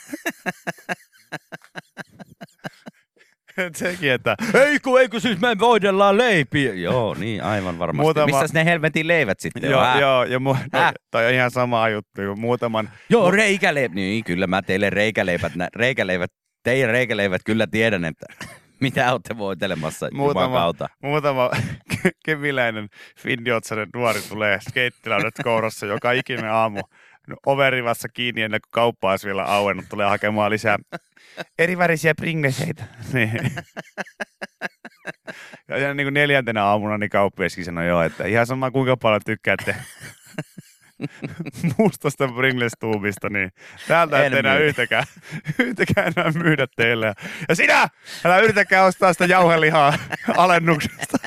Sekin, 3.75 4.11
että 4.11 4.35
Ei 4.53 4.79
kun, 4.79 5.01
ei 5.01 5.09
kun 5.09 5.21
siis 5.21 5.39
me 5.41 5.59
voidellaan 5.59 6.17
leipiä. 6.17 6.73
Joo, 6.73 7.13
niin 7.19 7.43
aivan 7.43 7.79
varmasti. 7.79 8.01
Muutama- 8.05 8.25
Missäs 8.25 8.53
ne 8.53 8.65
helvetin 8.65 9.07
leivät 9.07 9.39
sitten 9.39 9.71
joo, 9.71 9.81
on? 9.81 9.99
Joo, 9.99 10.23
ja 10.23 10.37
mu- 10.39 10.57
no, 10.73 10.91
toi 11.11 11.25
on 11.25 11.33
ihan 11.33 11.51
sama 11.51 11.89
juttu, 11.89 12.21
muutaman, 12.37 12.89
Joo, 13.09 13.31
reikäleivät. 13.31 13.91
Niin, 13.91 14.23
kyllä 14.23 14.47
mä 14.47 14.61
teille 14.61 14.89
reikäleivät, 14.89 15.55
nä- 15.55 15.67
reikäleivät, 15.75 16.31
teidän 16.63 16.89
reikäleivät 16.89 17.41
kyllä 17.45 17.67
tiedän, 17.67 18.05
että 18.05 18.25
mitä 18.81 19.11
olette 19.11 19.37
voitelemassa 19.37 20.09
Muutama- 20.13 20.57
kautta. 20.57 20.87
muutama 21.03 21.49
ke- 21.93 22.11
keviläinen 22.25 22.89
finniotsainen 23.17 23.87
nuori 23.93 24.21
tulee 24.29 24.59
skeittilaudet 24.69 25.33
kourassa 25.43 25.85
joka 25.85 26.11
ikinen 26.11 26.51
aamu 26.51 26.81
no, 27.27 27.35
overivassa 27.45 28.09
kiinni 28.09 28.41
ennen 28.41 28.61
kuin 28.61 28.71
kauppa 28.71 29.11
olisi 29.11 29.27
vielä 29.27 29.43
auennut, 29.43 29.85
tulee 29.89 30.07
hakemaan 30.07 30.51
lisää 30.51 30.77
erivärisiä 31.59 32.15
pringleseitä. 32.15 32.83
Niin. 33.13 33.51
Ja 35.67 35.93
niin 35.93 36.05
kuin 36.05 36.13
neljäntenä 36.13 36.63
aamuna 36.63 36.97
niin 36.97 37.09
kauppiaskin 37.09 37.65
sanoi 37.65 37.87
joo, 37.87 38.01
että 38.01 38.25
ihan 38.25 38.45
sama 38.45 38.71
kuinka 38.71 38.97
paljon 38.97 39.21
tykkäätte 39.25 39.75
mustasta 41.77 42.27
Pringles-tuubista, 42.27 43.29
niin 43.29 43.51
täältä 43.87 44.23
En 44.23 44.33
ei 44.33 44.39
enää 44.39 44.57
myy. 44.57 44.67
yhtäkään, 44.67 45.03
yhtäkään 45.59 46.13
enää 46.17 46.31
myydä 46.31 46.67
teille. 46.75 47.13
Ja 47.49 47.55
sinä, 47.55 47.87
älä 48.25 48.39
yritäkään 48.39 48.85
ostaa 48.85 49.13
sitä 49.13 49.25
jauhelihaa 49.25 49.93
alennuksesta. 50.37 51.17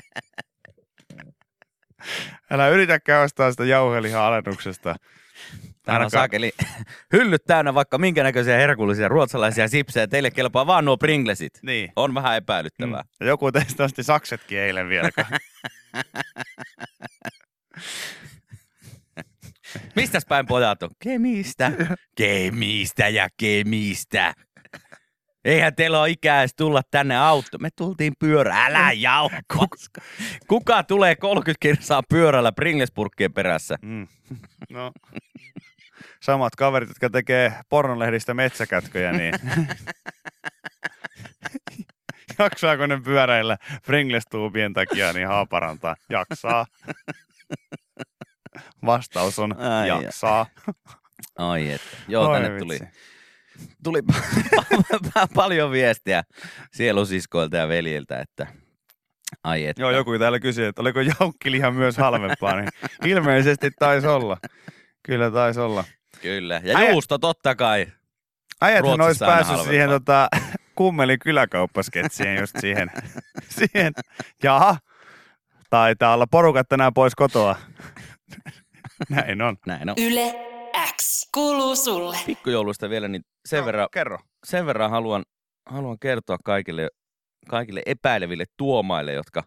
Älä 2.50 2.68
yritäkään 2.68 3.24
ostaa 3.24 3.50
sitä 3.50 3.64
jauhelihaa 3.64 4.26
alennuksesta. 4.26 4.94
Täällä 5.82 6.04
on 6.04 6.10
saakeli 6.10 6.52
hyllyt 7.12 7.44
täynnä 7.44 7.74
vaikka 7.74 7.98
minkä 7.98 8.22
näköisiä 8.22 8.56
herkullisia 8.56 9.08
ruotsalaisia 9.08 9.68
sipsejä. 9.68 10.06
Teille 10.06 10.30
kelpaa 10.30 10.66
vaan 10.66 10.84
nuo 10.84 10.96
pringlesit. 10.96 11.52
Niin. 11.62 11.92
On 11.96 12.14
vähän 12.14 12.36
epäilyttävää. 12.36 13.04
Ja 13.20 13.26
joku 13.26 13.52
teistä 13.52 13.84
osti 13.84 14.02
saksetkin 14.02 14.58
eilen 14.58 14.88
vielä. 14.88 15.10
Mistäs 19.96 20.26
päin 20.26 20.46
pojat 20.46 20.82
on? 20.82 20.90
Kemistä. 21.02 21.72
Kemistä 22.16 23.08
ja 23.08 23.28
kemistä. 23.36 24.34
Eihän 25.44 25.74
teillä 25.74 26.00
ole 26.00 26.10
ikää 26.10 26.40
edes 26.40 26.54
tulla 26.54 26.82
tänne 26.90 27.16
auto. 27.16 27.58
Me 27.58 27.68
tultiin 27.76 28.12
pyörä. 28.18 28.64
Älä 28.66 28.92
jauha, 28.92 29.40
paska. 29.48 30.00
Kuka 30.48 30.82
tulee 30.82 31.16
30 31.16 31.58
kirsaa 31.60 32.02
pyörällä 32.08 32.52
Pringlespurkkien 32.52 33.32
perässä? 33.32 33.76
Mm. 33.82 34.06
No. 34.70 34.92
Samat 36.22 36.56
kaverit, 36.56 36.88
jotka 36.88 37.10
tekee 37.10 37.52
pornolehdistä 37.68 38.34
metsäkätköjä, 38.34 39.12
niin 39.12 39.34
jaksaako 42.38 42.86
ne 42.86 43.00
pyöräillä 43.04 43.56
Pringles-tuubien 43.86 44.72
takia 44.74 45.12
niin 45.12 45.28
haaparantaa? 45.28 45.96
Jaksaa. 46.10 46.66
Vastaus 48.86 49.38
on 49.38 49.60
Ai 49.60 49.88
jaksaa. 49.88 50.46
Ai 51.38 51.70
että. 51.70 51.86
Joo, 52.08 52.28
Oi 52.28 52.40
tänne 52.40 52.58
tuli, 52.58 52.72
vitsi. 52.74 52.88
tuli 53.84 54.02
paljon 55.34 55.70
viestiä 55.70 56.22
sielusiskoilta 56.72 57.56
ja 57.56 57.68
veljiltä, 57.68 58.18
että 58.20 58.46
ai 59.44 59.66
että. 59.66 59.82
Joo, 59.82 59.90
joku 59.90 60.18
täällä 60.18 60.40
kysyi, 60.40 60.64
että 60.66 60.82
oliko 60.82 61.00
jaukkiliha 61.00 61.70
myös 61.70 61.96
halvempaa, 61.96 62.56
niin 62.56 62.68
ilmeisesti 63.04 63.70
taisi 63.78 64.06
olla. 64.06 64.36
Kyllä 65.02 65.30
taisi 65.30 65.60
olla. 65.60 65.84
Kyllä. 66.22 66.60
Ja 66.64 66.78
Äijä- 66.78 66.90
juusto 66.90 67.18
totta 67.18 67.54
kai. 67.54 67.86
Äijäthän 68.60 69.00
olisi 69.00 69.24
päässyt 69.24 69.60
siihen 69.60 69.88
tota, 69.88 70.28
kummelin 70.74 71.18
kyläkauppasketsiin 71.18 72.36
just 72.40 72.56
siihen. 72.60 72.90
siihen. 73.58 73.92
Jaha, 74.42 74.76
taitaa 75.70 76.14
olla 76.14 76.26
porukat 76.26 76.68
tänään 76.68 76.94
pois 76.94 77.14
kotoa. 77.14 77.56
Näin 79.08 79.42
on. 79.42 79.56
Näin 79.66 79.90
on. 79.90 79.96
Yle 79.98 80.34
X 80.96 81.28
kuuluu 81.34 81.76
sulle. 81.76 82.16
Pikkujoulusta 82.26 82.90
vielä, 82.90 83.08
niin 83.08 83.22
sen, 83.48 83.60
No, 83.60 83.66
verran, 83.66 83.88
Kerro. 83.92 84.18
sen 84.46 84.66
verran 84.66 84.90
haluan, 84.90 85.22
haluan 85.70 85.98
kertoa 85.98 86.36
kaikille, 86.44 86.88
kaikille 87.48 87.82
epäileville 87.86 88.44
tuomaille, 88.56 89.12
jotka 89.12 89.42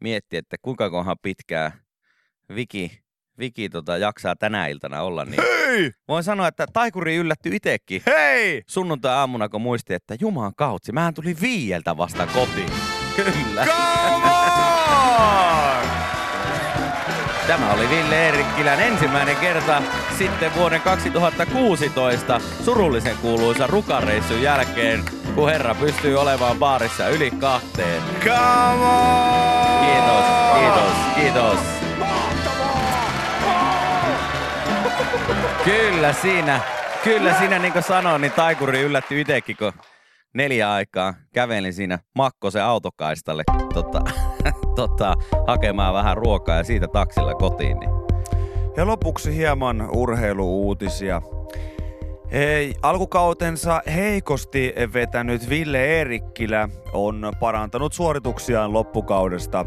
miettii, 0.00 0.38
että 0.38 0.56
kuinka 0.62 0.90
kohan 0.90 1.16
pitkää 1.22 1.78
Viki, 2.54 3.02
Viki 3.38 3.68
tota, 3.68 3.96
jaksaa 3.98 4.36
tänä 4.36 4.66
iltana 4.66 5.02
olla. 5.02 5.24
Niin 5.24 5.42
Hei! 5.42 5.90
voin 6.08 6.24
sanoa, 6.24 6.48
että 6.48 6.66
taikuri 6.72 7.16
yllätty 7.16 7.56
itsekin 7.56 8.02
Hei! 8.06 8.62
sunnuntai-aamuna, 8.68 9.48
kun 9.48 9.62
muisti, 9.62 9.94
että 9.94 10.16
Jumalan 10.20 10.52
kautsi, 10.56 10.92
mähän 10.92 11.14
tuli 11.14 11.36
viieltä 11.40 11.96
vasta 11.96 12.26
kotiin. 12.26 12.70
Kyllä. 13.16 13.66
Come 13.66 14.26
on! 14.26 15.61
Tämä 17.46 17.72
oli 17.72 17.88
Ville 17.88 18.24
Eerikkilän 18.26 18.80
ensimmäinen 18.80 19.36
kerta 19.36 19.82
sitten 20.18 20.54
vuoden 20.54 20.80
2016 20.80 22.40
surullisen 22.64 23.16
kuuluisa 23.16 23.66
rukareissun 23.66 24.42
jälkeen, 24.42 25.04
kun 25.34 25.50
herra 25.50 25.74
pystyy 25.74 26.20
olemaan 26.20 26.58
baarissa 26.58 27.08
yli 27.08 27.30
kahteen. 27.30 28.02
Come 28.24 28.84
on! 28.84 29.86
Kiitos, 29.86 30.24
kiitos, 30.54 30.92
kiitos. 31.14 31.58
Kyllä 35.64 36.12
siinä, 36.12 36.60
kyllä 37.04 37.38
siinä 37.38 37.58
niin 37.58 37.72
kuin 37.72 37.82
sanoin, 37.82 38.22
niin 38.22 38.32
taikuri 38.32 38.80
yllätti 38.80 39.20
itsekin, 39.20 39.56
kun 39.56 39.72
neljä 40.34 40.72
aikaa 40.72 41.14
kävelin 41.34 41.74
siinä 41.74 41.98
Makkosen 42.14 42.64
autokaistalle 42.64 43.42
tota, 43.74 44.00
tota, 44.76 45.14
hakemaan 45.46 45.94
vähän 45.94 46.16
ruokaa 46.16 46.56
ja 46.56 46.64
siitä 46.64 46.88
taksilla 46.88 47.34
kotiin. 47.34 47.78
Niin. 47.78 47.90
Ja 48.76 48.86
lopuksi 48.86 49.36
hieman 49.36 49.88
urheiluuutisia. 49.96 51.22
Ei, 52.30 52.74
alkukautensa 52.82 53.82
heikosti 53.94 54.74
vetänyt 54.92 55.48
Ville 55.48 55.84
Eerikkilä 55.84 56.68
on 56.92 57.32
parantanut 57.40 57.92
suorituksiaan 57.92 58.72
loppukaudesta. 58.72 59.66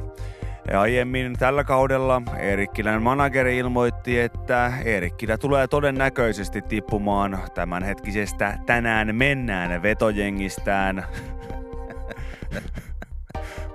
Ja 0.72 0.82
aiemmin 0.82 1.34
tällä 1.40 1.64
kaudella 1.64 2.22
Eerikkilän 2.38 3.02
manageri 3.02 3.58
ilmoitti, 3.58 4.20
että 4.20 4.74
Eerikkilä 4.86 5.38
tulee 5.38 5.68
todennäköisesti 5.68 6.62
tippumaan 6.62 7.40
tämänhetkisestä 7.54 8.58
tänään 8.66 9.16
mennään 9.16 9.82
vetojengistään 9.82 11.06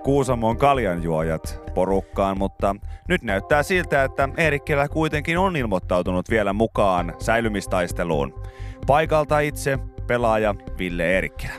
Kuusamon 0.02 0.56
kaljanjuojat 0.56 1.60
porukkaan, 1.74 2.38
mutta 2.38 2.76
nyt 3.08 3.22
näyttää 3.22 3.62
siltä, 3.62 4.04
että 4.04 4.28
Eerikkilä 4.36 4.88
kuitenkin 4.88 5.38
on 5.38 5.56
ilmoittautunut 5.56 6.30
vielä 6.30 6.52
mukaan 6.52 7.14
säilymistaisteluun. 7.18 8.42
Paikalta 8.86 9.40
itse 9.40 9.78
pelaaja 10.06 10.54
Ville 10.78 11.04
Eerikkilä. 11.04 11.52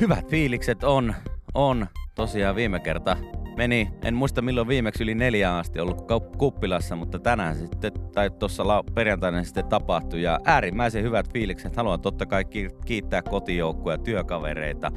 Hyvät 0.00 0.28
fiilikset 0.28 0.84
on, 0.84 1.14
on 1.54 1.86
tosiaan 2.14 2.56
viime 2.56 2.80
kerta 2.80 3.16
meni, 3.56 3.88
en 4.04 4.14
muista 4.14 4.42
milloin 4.42 4.68
viimeksi 4.68 5.02
yli 5.02 5.14
neljään 5.14 5.56
asti 5.56 5.80
ollut 5.80 6.06
kuppilassa, 6.38 6.96
mutta 6.96 7.18
tänään 7.18 7.56
sitten, 7.56 7.92
tai 8.14 8.30
tuossa 8.30 8.64
perjantaina 8.94 9.42
se 9.42 9.44
sitten 9.44 9.68
tapahtui 9.68 10.22
ja 10.22 10.40
äärimmäisen 10.44 11.02
hyvät 11.04 11.32
fiilikset. 11.32 11.76
Haluan 11.76 12.00
totta 12.00 12.26
kai 12.26 12.44
ki- 12.44 12.70
kiittää 12.84 13.22
kotijoukkoja, 13.22 13.98
työkavereita, 13.98 14.90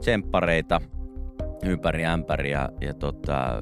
tsemppareita 0.00 0.80
ympäri 1.64 2.06
ämpäriä 2.06 2.68
ja 2.80 2.94
tota, 2.94 3.58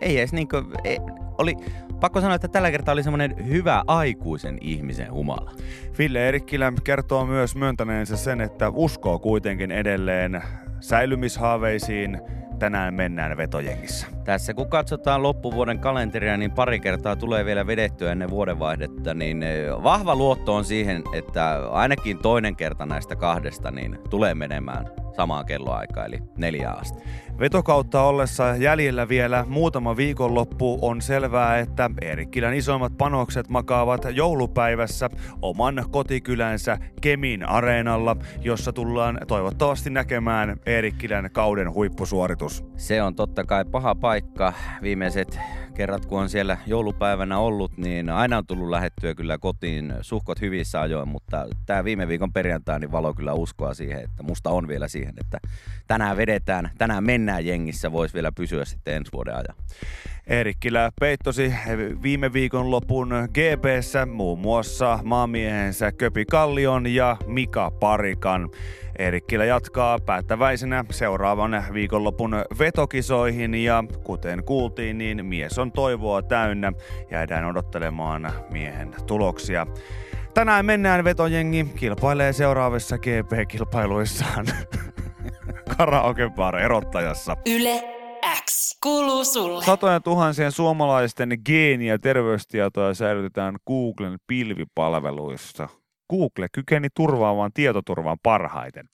ei 0.00 0.18
edes 0.18 0.32
niinkö, 0.32 0.62
ei, 0.84 0.98
oli, 1.38 1.56
pakko 2.00 2.20
sanoa, 2.20 2.34
että 2.34 2.48
tällä 2.48 2.70
kertaa 2.70 2.92
oli 2.92 3.02
semmoinen 3.02 3.48
hyvä 3.48 3.82
aikuisen 3.86 4.58
ihmisen 4.60 5.12
humala. 5.12 5.52
Ville 5.98 6.24
Eerikkilä 6.24 6.72
kertoo 6.84 7.26
myös 7.26 7.56
myöntäneensä 7.56 8.16
sen, 8.16 8.40
että 8.40 8.70
uskoo 8.74 9.18
kuitenkin 9.18 9.70
edelleen 9.70 10.42
säilymishaaveisiin, 10.80 12.20
tänään 12.58 12.94
mennään 12.94 13.36
vetojengissä. 13.36 14.06
Tässä 14.24 14.54
kun 14.54 14.70
katsotaan 14.70 15.22
loppuvuoden 15.22 15.78
kalenteria, 15.78 16.36
niin 16.36 16.50
pari 16.50 16.80
kertaa 16.80 17.16
tulee 17.16 17.44
vielä 17.44 17.66
vedettyä 17.66 18.12
ennen 18.12 18.30
vuodenvaihdetta, 18.30 19.14
niin 19.14 19.42
eh, 19.42 19.70
vahva 19.82 20.16
luotto 20.16 20.54
on 20.54 20.64
siihen, 20.64 21.02
että 21.14 21.70
ainakin 21.70 22.18
toinen 22.18 22.56
kerta 22.56 22.86
näistä 22.86 23.16
kahdesta 23.16 23.70
niin 23.70 23.98
tulee 24.10 24.34
menemään 24.34 25.01
samaan 25.16 25.46
kelloaikaan, 25.46 26.06
eli 26.06 26.18
neljä 26.36 26.70
asti. 26.70 27.02
Vetokautta 27.38 28.02
ollessa 28.02 28.56
jäljellä 28.56 29.08
vielä 29.08 29.44
muutama 29.48 29.96
viikonloppu 29.96 30.78
on 30.82 31.02
selvää, 31.02 31.58
että 31.58 31.90
Eerikkilän 32.02 32.54
isoimmat 32.54 32.92
panokset 32.98 33.48
makaavat 33.48 34.06
joulupäivässä 34.10 35.10
oman 35.42 35.84
kotikylänsä 35.90 36.78
Kemin 37.00 37.48
areenalla, 37.48 38.16
jossa 38.40 38.72
tullaan 38.72 39.18
toivottavasti 39.28 39.90
näkemään 39.90 40.56
Eerikkilän 40.66 41.30
kauden 41.32 41.74
huippusuoritus. 41.74 42.64
Se 42.76 43.02
on 43.02 43.14
totta 43.14 43.44
kai 43.44 43.64
paha 43.64 43.94
paikka. 43.94 44.52
Viimeiset 44.82 45.40
kerrat, 45.74 46.06
kun 46.06 46.20
on 46.20 46.28
siellä 46.28 46.58
joulupäivänä 46.66 47.38
ollut, 47.38 47.76
niin 47.76 48.10
aina 48.10 48.38
on 48.38 48.46
tullut 48.46 48.70
lähettyä 48.70 49.14
kyllä 49.14 49.38
kotiin 49.38 49.94
suhkot 50.00 50.40
hyvissä 50.40 50.80
ajoin, 50.80 51.08
mutta 51.08 51.46
tämä 51.66 51.84
viime 51.84 52.08
viikon 52.08 52.32
perjantai 52.32 52.80
niin 52.80 52.92
valo 52.92 53.14
kyllä 53.14 53.32
uskoa 53.32 53.74
siihen, 53.74 54.04
että 54.04 54.22
musta 54.22 54.50
on 54.50 54.68
vielä 54.68 54.88
siihen, 54.88 55.14
että 55.20 55.38
tänään 55.86 56.16
vedetään, 56.16 56.70
tänään 56.78 57.04
mennään 57.04 57.46
jengissä, 57.46 57.92
voisi 57.92 58.14
vielä 58.14 58.32
pysyä 58.32 58.64
sitten 58.64 58.94
ensi 58.94 59.12
vuoden 59.12 59.34
ajan. 59.34 59.56
Eerikkilä 60.26 60.90
peittosi 61.00 61.54
viime 62.02 62.32
viikon 62.32 62.70
lopun 62.70 63.12
GPssä 63.28 64.06
muun 64.06 64.38
muassa 64.38 64.98
maamiehensä 65.04 65.92
Köpi 65.92 66.24
Kallion 66.24 66.86
ja 66.86 67.16
Mika 67.26 67.70
Parikan. 67.70 68.48
Eerikkilä 68.98 69.44
jatkaa 69.44 69.98
päättäväisenä 69.98 70.84
seuraavan 70.90 71.64
viikonlopun 71.72 72.36
vetokisoihin 72.58 73.54
ja 73.54 73.84
kuten 74.04 74.44
kuultiin, 74.44 74.98
niin 74.98 75.26
mies 75.26 75.58
on 75.58 75.72
toivoa 75.72 76.22
täynnä. 76.22 76.72
Jäädään 77.10 77.44
odottelemaan 77.44 78.32
miehen 78.50 78.94
tuloksia. 79.06 79.66
Tänään 80.34 80.66
mennään 80.66 81.04
vetojengi 81.04 81.64
kilpailee 81.76 82.32
seuraavissa 82.32 82.98
GP-kilpailuissaan 82.98 84.46
karaokebar 85.76 86.58
erottajassa. 86.58 87.36
Yle 87.46 87.82
X 88.44 88.78
kuuluu 88.82 89.24
sulle. 89.24 89.64
Satojen 89.64 90.02
tuhansien 90.02 90.52
suomalaisten 90.52 91.38
geeni- 91.46 91.86
ja 91.86 91.98
terveystietoja 91.98 92.94
säilytetään 92.94 93.56
Googlen 93.66 94.18
pilvipalveluissa. 94.26 95.68
Google 96.10 96.46
kykeni 96.52 96.88
turvaamaan 96.94 97.50
tietoturvan 97.54 98.18
parhaiten. 98.22 98.88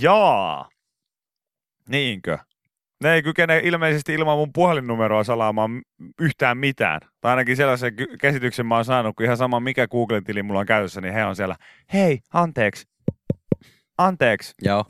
Jaa. 0.00 0.68
Niinkö? 1.88 2.38
Ne 3.02 3.14
ei 3.14 3.22
kykene 3.22 3.60
ilmeisesti 3.64 4.14
ilman 4.14 4.38
mun 4.38 4.52
puhelinnumeroa 4.52 5.24
salaamaan 5.24 5.82
yhtään 6.20 6.58
mitään. 6.58 7.00
Tai 7.20 7.30
ainakin 7.30 7.56
sellaisen 7.56 7.94
käsityksen 8.20 8.66
mä 8.66 8.74
oon 8.74 8.84
saanut, 8.84 9.16
kun 9.16 9.24
ihan 9.24 9.36
sama 9.36 9.60
mikä 9.60 9.88
Google-tili 9.88 10.42
mulla 10.42 10.60
on 10.60 10.66
käytössä, 10.66 11.00
niin 11.00 11.14
he 11.14 11.24
on 11.24 11.36
siellä, 11.36 11.56
hei, 11.92 12.20
anteeksi, 12.32 12.86
anteeksi, 13.98 14.54
Joo, 14.62 14.84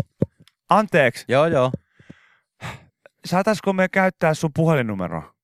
anteeksi, 0.71 1.25
joo, 1.29 1.47
joo. 1.47 1.71
Saataisiko 3.25 3.73
me 3.73 3.89
käyttää 3.89 4.35
sun 4.35 4.51
puhelinnumeroa? 4.55 5.35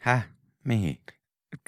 Häh? 0.00 0.28
Mihin? 0.64 0.96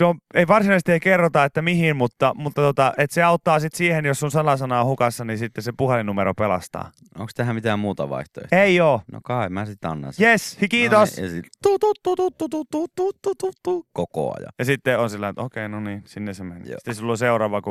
No, 0.00 0.14
ei 0.34 0.48
varsinaisesti 0.48 0.92
ei 0.92 1.00
kerrota, 1.00 1.44
että 1.44 1.62
mihin, 1.62 1.96
mutta, 1.96 2.32
mutta 2.34 2.62
tota, 2.62 2.92
et 2.98 3.10
se 3.10 3.22
auttaa 3.22 3.60
sitten 3.60 3.78
siihen, 3.78 4.04
jos 4.04 4.20
sun 4.20 4.30
salasana 4.30 4.80
on 4.80 4.86
hukassa, 4.86 5.24
niin 5.24 5.38
sitten 5.38 5.64
se 5.64 5.72
puhelinnumero 5.76 6.34
pelastaa. 6.34 6.90
Onko 7.18 7.30
tähän 7.34 7.54
mitään 7.54 7.78
muuta 7.78 8.08
vaihtoehtoa? 8.08 8.58
Ei 8.58 8.80
oo. 8.80 9.02
No 9.12 9.20
kai, 9.24 9.48
mä 9.48 9.66
sitten 9.66 9.90
annan 9.90 10.12
sen. 10.12 10.28
Yes, 10.28 10.58
kiitos. 10.70 11.16
No 11.16 11.22
niin, 11.22 11.24
ja 11.24 11.30
sit 11.30 11.46
tu, 11.62 11.78
tu, 11.78 11.92
tu, 12.02 12.16
tu, 12.16 12.30
tu, 12.30 12.48
tu, 12.48 12.64
tu, 12.70 12.88
tu, 12.96 13.12
tu, 13.22 13.34
tu, 13.34 13.52
tu, 13.62 13.86
koko 13.92 14.34
ajan. 14.38 14.52
Ja 14.58 14.64
sitten 14.64 14.98
on 14.98 15.10
sillä, 15.10 15.28
että 15.28 15.42
okei, 15.42 15.68
no 15.68 15.80
niin, 15.80 16.02
sinne 16.06 16.34
se 16.34 16.44
meni. 16.44 16.68
Joo. 16.68 16.78
Sitten 16.78 16.94
sulla 16.94 17.12
on 17.12 17.18
seuraava 17.18 17.62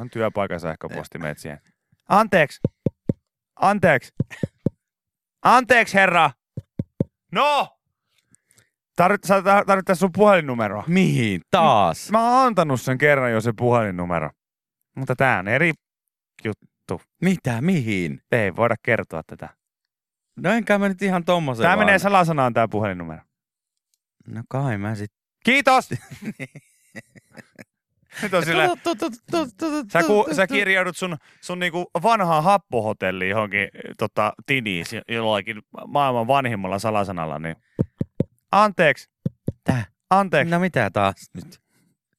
on 0.00 0.10
työpaikan 0.10 0.60
sähköposti, 0.60 1.18
meet 1.18 1.38
siihen. 1.38 1.60
Anteeksi. 2.08 2.60
Anteeksi. 3.60 4.12
Anteeksi, 5.42 5.94
herra. 5.94 6.30
No! 7.34 7.78
Tarvit, 8.96 9.24
sä 9.24 9.38
tar- 9.40 9.64
tarvittaisiin 9.66 10.00
sun 10.00 10.12
puhelinnumeroa. 10.12 10.84
Mihin? 10.86 11.40
Taas? 11.50 12.10
Mä 12.10 12.30
oon 12.30 12.46
antanut 12.46 12.80
sen 12.80 12.98
kerran 12.98 13.32
jo 13.32 13.40
se 13.40 13.52
puhelinnumero. 13.56 14.30
Mutta 14.96 15.16
tää 15.16 15.38
on 15.38 15.48
eri 15.48 15.72
Mitä? 17.22 17.60
Mihin? 17.60 18.20
Ei 18.32 18.56
voida 18.56 18.74
kertoa 18.82 19.22
tätä. 19.26 19.48
No 20.36 20.50
enkä 20.50 20.78
mä 20.78 20.88
nyt 20.88 21.02
ihan 21.02 21.24
tommosen 21.24 21.62
Tää 21.62 21.76
vaan. 21.76 21.86
menee 21.86 21.98
salasanaan 21.98 22.52
tää 22.52 22.68
puhelinnumero. 22.68 23.22
No 24.28 24.42
kai 24.48 24.78
mä 24.78 24.94
sit... 24.94 25.12
Kiitos! 25.44 25.88
Nyt 28.22 28.34
on 28.34 28.44
sillä, 28.44 28.68
sä, 29.92 30.02
ku, 30.02 30.26
sä 30.32 30.46
kirjaudut 30.46 30.96
sun, 30.96 31.16
sun 31.40 31.58
niinku 31.58 31.90
vanhaan 32.02 32.44
happohotelliin 32.44 33.30
johonkin 33.30 33.68
tota, 33.98 34.32
tiniin 34.46 34.86
si- 34.86 35.00
jollakin 35.08 35.62
maailman 35.88 36.26
vanhimmalla 36.26 36.78
salasanalla, 36.78 37.38
niin 37.38 37.56
anteeksi, 38.52 39.08
Tää? 39.64 39.84
anteeksi, 40.10 40.50
no. 40.50 40.58
Mitä 40.60 40.90
taas 40.90 41.30
nyt? 41.34 41.60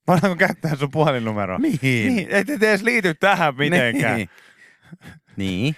voidaanko 0.07 0.35
käyttää 0.35 0.75
sun 0.75 0.91
puhelinnumeroa? 0.91 1.57
Mihin? 1.59 2.15
Niin, 2.15 2.27
ei 2.31 2.45
te 2.45 2.53
edes 2.53 2.83
liity 2.83 3.13
tähän 3.13 3.55
mitenkään. 3.57 4.15
Niin. 4.15 4.29
niin. 5.35 5.75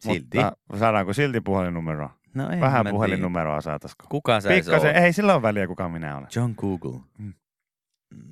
Silti. 0.00 0.38
Mutta 0.38 0.78
saadaanko 0.78 1.12
silti 1.12 1.40
puhelinnumeroa? 1.40 2.16
no 2.34 2.50
en 2.50 2.60
Vähän 2.60 2.86
puhelinnumeroa 2.90 3.60
saataisiko? 3.60 4.06
Kuka 4.08 4.40
sä 4.40 4.48
Pikkasen, 4.48 4.96
ei 4.96 5.12
sillä 5.12 5.34
ole 5.34 5.42
väliä 5.42 5.66
kuka 5.66 5.88
minä 5.88 6.16
olen. 6.16 6.28
John 6.36 6.54
Google. 6.56 7.00
Mm. 7.18 7.32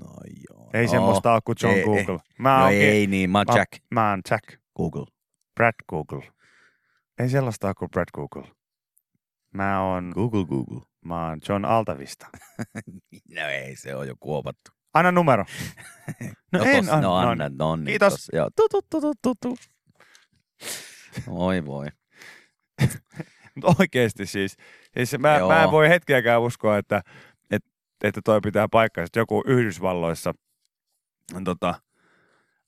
No 0.00 0.06
joo. 0.50 0.59
Ei 0.74 0.84
no. 0.86 0.90
semmoista 0.90 1.32
ole 1.32 1.40
kuin 1.44 1.56
John 1.62 1.74
Ei, 1.74 1.84
Google. 1.84 2.18
Mä 2.38 2.56
No 2.58 2.62
oonkin- 2.64 2.82
ei 2.82 3.06
niin, 3.06 3.30
mä 3.30 3.38
oon 3.38 3.46
mä- 3.48 3.58
Jack 3.58 3.72
Mä 3.90 4.10
oon 4.10 4.20
Jack. 4.30 4.44
Google. 4.76 5.06
Brad 5.54 5.74
Google. 5.88 6.32
Ei 7.18 7.28
sellaista 7.28 7.66
ole 7.66 7.74
kuin 7.74 7.90
Brad 7.90 8.08
Google. 8.14 8.50
Mä 9.54 9.82
oon, 9.82 10.10
Google 10.14 10.44
Google. 10.44 10.80
mä 11.04 11.28
oon 11.28 11.38
John 11.48 11.64
Altavista. 11.64 12.26
No 13.36 13.48
ei, 13.48 13.76
se 13.76 13.94
on 13.94 14.08
jo 14.08 14.14
kuopattu. 14.20 14.70
Anna 14.94 15.12
numero. 15.12 15.44
No, 16.52 16.62
en 16.64 16.86
tos, 16.86 17.00
no 17.00 17.14
anna. 17.16 17.30
anna, 17.30 17.50
no 17.58 17.76
niin. 17.76 17.86
Kiitos. 17.86 18.12
tossa, 18.12 18.36
Joo. 18.36 18.50
Tu, 18.56 18.68
tu, 18.68 18.80
tu, 18.90 19.00
tu, 19.00 19.12
tu, 19.22 19.34
tu. 19.42 19.56
Oi 21.28 21.66
voi. 21.66 21.86
Mutta 23.54 23.74
oikeesti 23.78 24.26
siis. 24.26 24.56
siis 24.94 25.18
mä, 25.18 25.36
Joo. 25.38 25.48
mä 25.48 25.64
en 25.64 25.70
voi 25.70 25.88
hetkeäkään 25.88 26.40
uskoa, 26.42 26.78
että, 26.78 27.02
että, 27.50 27.68
että 28.04 28.20
toi 28.24 28.40
pitää 28.40 28.68
paikkaa. 28.70 29.04
Että 29.04 29.18
joku 29.18 29.42
Yhdysvalloissa 29.46 30.32
tota, 31.44 31.74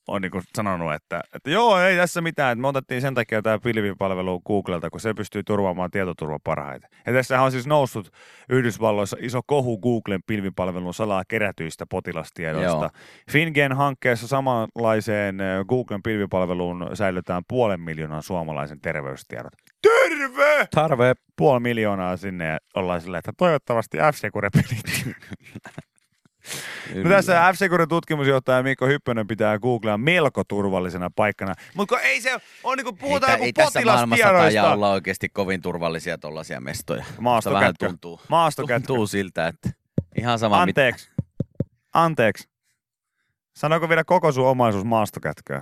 on 0.07 0.21
niinku 0.21 0.41
sanonut, 0.55 0.93
että, 0.93 1.21
että 1.35 1.49
joo, 1.49 1.79
ei 1.79 1.97
tässä 1.97 2.21
mitään. 2.21 2.51
Että 2.51 2.61
me 2.61 2.67
otettiin 2.67 3.01
sen 3.01 3.15
takia 3.15 3.41
tämä 3.41 3.59
pilvipalvelu 3.59 4.41
Googlelta, 4.41 4.89
kun 4.89 4.99
se 4.99 5.13
pystyy 5.13 5.43
turvaamaan 5.43 5.91
tietoturva 5.91 6.39
parhaiten. 6.43 6.89
Ja 7.05 7.13
tässä 7.13 7.41
on 7.41 7.51
siis 7.51 7.67
noussut 7.67 8.09
Yhdysvalloissa 8.49 9.17
iso 9.19 9.41
kohu 9.45 9.79
Googlen 9.79 10.21
pilvipalvelun 10.27 10.93
salaa 10.93 11.23
kerätyistä 11.27 11.85
potilastiedoista. 11.89 12.71
Joo. 12.71 12.89
FinGen-hankkeessa 13.31 14.27
samanlaiseen 14.27 15.41
ö, 15.41 15.65
Googlen 15.69 16.03
pilvipalveluun 16.03 16.89
säilytään 16.93 17.43
puolen 17.47 17.81
miljoonan 17.81 18.23
suomalaisen 18.23 18.81
terveystiedot. 18.81 19.53
Terve! 19.81 20.67
Tarve. 20.75 21.13
Puoli 21.37 21.59
miljoonaa 21.59 22.17
sinne 22.17 22.45
ja 22.45 22.57
ollaan 22.75 23.01
silleen, 23.01 23.19
että 23.19 23.31
toivottavasti 23.37 23.97
F-Secure 23.97 24.49
pelit. 24.53 25.15
No 27.03 27.09
tässä 27.09 27.51
F-Securen 27.53 27.87
tutkimusjohtaja 27.87 28.63
Mikko 28.63 28.87
Hyppönen 28.87 29.27
pitää 29.27 29.59
Googlea 29.59 29.97
melko 29.97 30.43
turvallisena 30.43 31.09
paikkana. 31.15 31.53
Mutta 31.75 31.99
ei 31.99 32.21
se 32.21 32.41
on 32.63 32.77
niinku, 32.77 32.93
puhutaan 32.93 33.31
ei, 33.31 33.35
joku 33.35 33.45
ei 33.45 33.53
tässä 33.53 33.81
maailmassa 33.81 34.23
taida 34.23 34.33
potilastiedoista. 34.37 34.73
olla 34.73 34.91
oikeasti 34.91 35.29
kovin 35.29 35.61
turvallisia 35.61 36.17
tuollaisia 36.17 36.61
mestoja. 36.61 37.03
Mutta 37.03 37.13
vähän 37.15 37.23
Maastokätkö. 37.23 37.87
tuntuu, 37.87 38.21
Maastokätkö. 38.27 38.87
tuntuu 38.87 39.07
siltä, 39.07 39.47
että 39.47 39.69
ihan 40.17 40.39
sama. 40.39 40.61
Anteeksi. 40.61 41.11
Anteeksi. 41.93 42.49
Sanoiko 43.55 43.89
vielä 43.89 44.03
koko 44.03 44.31
sun 44.31 44.47
omaisuus 44.47 44.85
maastokätköön? 44.85 45.61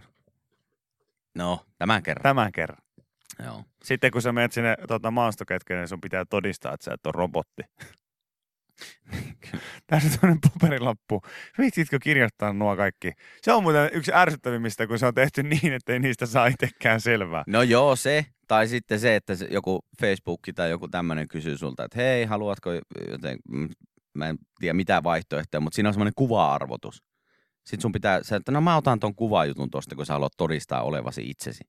No, 1.35 1.59
tämän 1.77 2.03
kerran. 2.03 2.23
Tämän 2.23 2.51
kerran. 2.51 2.81
Joo. 3.45 3.63
Sitten 3.83 4.11
kun 4.11 4.21
sä 4.21 4.31
menet 4.31 4.51
sinne 4.51 4.75
tota, 4.87 5.11
maastokätköön, 5.11 5.79
niin 5.79 5.87
sun 5.87 6.01
pitää 6.01 6.25
todistaa, 6.25 6.73
että 6.73 6.83
sä 6.83 6.93
et 6.93 7.05
ole 7.05 7.13
robotti. 7.15 7.61
Tässä 9.87 10.07
on 10.07 10.19
tämmöinen 10.19 10.41
paperilappu. 10.41 11.21
Viitsitkö 11.57 11.99
kirjoittaa 12.03 12.53
nuo 12.53 12.75
kaikki? 12.75 13.11
Se 13.41 13.53
on 13.53 13.63
muuten 13.63 13.89
yksi 13.93 14.13
ärsyttävimmistä, 14.13 14.87
kun 14.87 14.99
se 14.99 15.05
on 15.05 15.13
tehty 15.13 15.43
niin, 15.43 15.73
ettei 15.73 15.99
niistä 15.99 16.25
saa 16.25 16.47
itsekään 16.47 17.01
selvää. 17.01 17.43
No 17.47 17.61
joo, 17.61 17.95
se. 17.95 18.25
Tai 18.47 18.67
sitten 18.67 18.99
se, 18.99 19.15
että 19.15 19.33
joku 19.49 19.79
Facebook 20.01 20.39
tai 20.55 20.69
joku 20.69 20.87
tämmöinen 20.87 21.27
kysyy 21.27 21.57
sulta, 21.57 21.83
että 21.83 21.97
hei, 22.01 22.25
haluatko 22.25 22.69
joten, 23.09 23.39
mä 24.13 24.29
en 24.29 24.37
tiedä 24.59 24.73
mitä 24.73 25.03
vaihtoehtoja, 25.03 25.61
mutta 25.61 25.75
siinä 25.75 25.89
on 25.89 25.93
semmoinen 25.93 26.13
kuva-arvotus. 26.15 27.03
Sitten 27.63 27.81
sun 27.81 27.91
pitää, 27.91 28.21
että 28.35 28.51
no 28.51 28.61
mä 28.61 28.77
otan 28.77 28.99
ton 28.99 29.15
kuvajutun 29.15 29.69
tosta, 29.69 29.95
kun 29.95 30.05
sä 30.05 30.13
haluat 30.13 30.33
todistaa 30.37 30.81
olevasi 30.81 31.29
itsesi. 31.29 31.63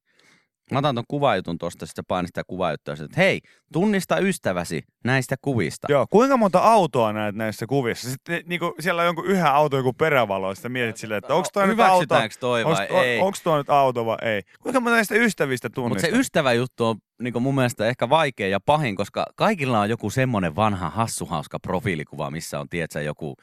Mä 0.71 0.79
otan 0.79 0.95
ton 0.95 1.05
kuvajutun 1.09 1.59
tosta, 1.59 1.87
sitten 1.87 2.03
sä 2.03 2.07
painat 2.09 2.29
sitä 2.29 2.43
kuvajuttua, 2.47 2.95
että 2.95 3.17
hei, 3.17 3.41
tunnista 3.73 4.19
ystäväsi 4.19 4.83
näistä 5.05 5.37
kuvista. 5.43 5.87
Joo, 5.91 6.07
kuinka 6.11 6.37
monta 6.37 6.59
autoa 6.59 7.13
näet 7.13 7.35
näissä 7.35 7.67
kuvissa? 7.67 8.11
Sitten 8.11 8.43
niin 8.47 8.61
kuin, 8.61 8.73
siellä 8.81 9.03
on 9.03 9.07
jonkun 9.07 9.27
yhä 9.27 9.51
auto 9.51 9.77
joku 9.77 9.93
perävalo, 9.93 10.49
ja 10.49 10.55
sitten 10.55 10.73
mietit 10.73 10.97
silleen, 10.97 11.19
että 11.19 11.35
onko 11.35 11.49
toi 11.53 11.67
nyt 11.67 11.81
auto? 11.81 12.15
Toi 12.41 12.65
vai 12.65 12.73
Onko 12.91 13.03
ei? 13.03 13.21
toi 13.45 13.59
nyt 13.59 13.71
auto 13.71 14.07
vai 14.07 14.17
ei? 14.23 14.43
Kuinka 14.63 14.81
monta 14.81 14.97
näistä 14.97 15.15
ystävistä 15.15 15.69
Mutta 15.69 15.75
tunnistaa? 15.75 16.11
se 16.11 16.17
ystäväjuttu 16.17 16.87
on 16.87 16.97
niin 17.23 17.43
mun 17.43 17.55
mielestä 17.55 17.87
ehkä 17.87 18.09
vaikea 18.09 18.49
ja 18.49 18.61
pahin, 18.61 18.97
koska 18.97 19.27
kaikilla 19.37 19.81
on 19.81 19.91
joku 19.91 20.11
semmonen 20.11 20.57
vanha 20.57 20.91
hassuhauska 20.91 21.59
profiilikuva, 21.61 22.31
missä 22.31 22.61
on, 22.61 22.69
tiedätkö, 22.69 23.03
joku 23.03 23.37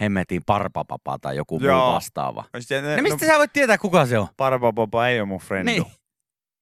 hemmetin 0.00 0.42
parpapapa 0.46 1.18
tai 1.20 1.36
joku 1.36 1.58
muu 1.58 1.68
Joo. 1.68 1.92
vastaava. 1.92 2.44
Sitten, 2.58 2.96
No 2.96 3.02
mistä 3.02 3.26
sä 3.26 3.38
voit 3.38 3.52
tietää, 3.52 3.78
kuka 3.78 4.06
se 4.06 4.18
on? 4.18 4.26
Parpapapa 4.36 5.08
ei 5.08 5.20
ole 5.20 5.28
mun 5.28 5.40
frendu. 5.40 5.70
Niin. 5.70 5.84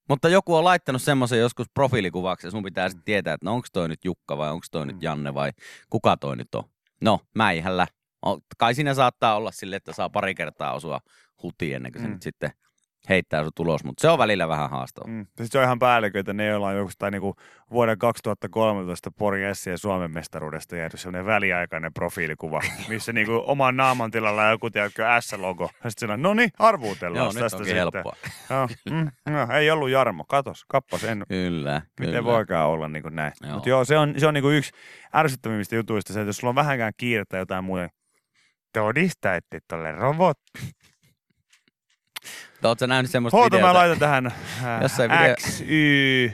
Mutta 0.09 0.29
joku 0.29 0.55
on 0.55 0.65
laittanut 0.65 1.03
semmoisen 1.03 1.39
joskus 1.39 1.67
profiilikuvaksi 1.75 2.47
ja 2.47 2.51
sun 2.51 2.63
pitää 2.63 2.89
sitten 2.89 3.05
tietää, 3.05 3.35
että 3.35 3.45
no 3.47 3.55
onko 3.55 3.67
toi 3.73 3.89
nyt 3.89 4.05
Jukka 4.05 4.39
vai 4.39 4.51
onko 4.51 4.67
toi 4.71 4.87
nyt 4.87 5.03
Janne 5.03 5.35
vai 5.35 5.51
kuka 5.91 6.17
toi 6.17 6.37
nyt 6.37 6.55
on. 6.55 6.65
No, 7.01 7.21
mäihällä. 7.35 7.87
O- 8.27 8.39
Kai 8.59 8.75
siinä 8.75 8.95
saattaa 8.95 9.37
olla 9.37 9.51
sille, 9.53 9.77
että 9.77 9.93
saa 9.93 10.11
pari 10.11 10.35
kertaa 10.35 10.73
osua 10.73 11.01
hutiin 11.43 11.77
ennen 11.77 11.93
kuin 11.93 12.03
se 12.03 12.09
Mm. 12.09 12.13
nyt 12.13 12.23
sitten 12.23 12.51
heittää 13.09 13.43
sun 13.43 13.53
tulos, 13.55 13.85
mutta 13.85 14.01
se 14.01 14.09
on 14.09 14.19
välillä 14.19 14.49
vähän 14.49 14.71
haastavaa. 14.71 15.11
Mm. 15.11 15.27
Sitten 15.27 15.49
se 15.49 15.59
on 15.59 15.65
ihan 15.65 15.79
päälliköitä, 15.79 16.33
ne 16.33 16.47
joilla 16.47 16.69
on 16.69 16.77
joku 16.77 16.91
niinku 17.11 17.37
vuoden 17.71 17.99
2013 17.99 19.11
Pori 19.11 19.45
Essien 19.45 19.79
Suomen 19.79 20.11
mestaruudesta 20.11 20.77
jäänyt 20.77 21.01
sellainen 21.01 21.27
väliaikainen 21.27 21.95
profiilikuva, 21.95 22.61
missä 22.89 23.13
niinku 23.13 23.43
oman 23.47 23.77
naaman 23.77 24.11
tilalla 24.11 24.45
on 24.45 24.51
joku 24.51 24.71
tiedätkö, 24.71 25.05
S-logo. 25.21 25.71
Ja 25.85 25.91
sitten 25.91 26.01
sillä 26.01 26.17
no 26.17 26.35
niin, 26.35 26.51
arvuutellaan 26.59 27.25
Joo, 27.25 27.33
tästä 27.33 27.59
sitten. 27.59 27.77
helppoa. 27.77 28.17
Joo, 28.51 28.69
mm, 28.91 29.33
no, 29.33 29.55
ei 29.57 29.71
ollut 29.71 29.91
Jarmo, 29.91 30.25
katos, 30.25 30.65
kappas, 30.69 31.05
en, 31.05 31.25
Kyllä, 31.29 31.83
miten 32.01 32.15
kyllä. 32.15 32.25
voikaan 32.25 32.69
olla 32.69 32.89
niin 32.89 33.03
kuin 33.03 33.17
näin. 33.17 33.33
Joo. 33.43 33.53
Mutta 33.53 33.69
joo, 33.69 33.85
se 33.85 33.99
on, 33.99 34.15
se 34.17 34.27
on 34.27 34.35
niin 34.35 34.43
kuin 34.43 34.57
yksi 34.57 34.73
ärsyttävimmistä 35.15 35.77
jutuista 35.77 36.13
se, 36.13 36.21
että 36.21 36.29
jos 36.29 36.37
sulla 36.37 36.49
on 36.49 36.55
vähänkään 36.55 36.93
kiirettä 36.97 37.31
tai 37.31 37.41
jotain 37.41 37.65
muuta, 37.65 37.89
todista, 38.73 39.35
että 39.35 39.57
et 39.57 39.73
ole 39.73 39.93
robotti. 39.93 40.53
Oletko 42.65 42.87
nähnyt 42.87 43.11
semmoista 43.11 43.39
mä 43.39 43.45
videota? 43.45 43.75
laitan 43.75 43.99
tähän 43.99 44.33
Jossain 44.83 45.11
äh, 45.11 45.21
video- 45.23 45.35
X, 45.37 45.61
Y, 45.67 46.31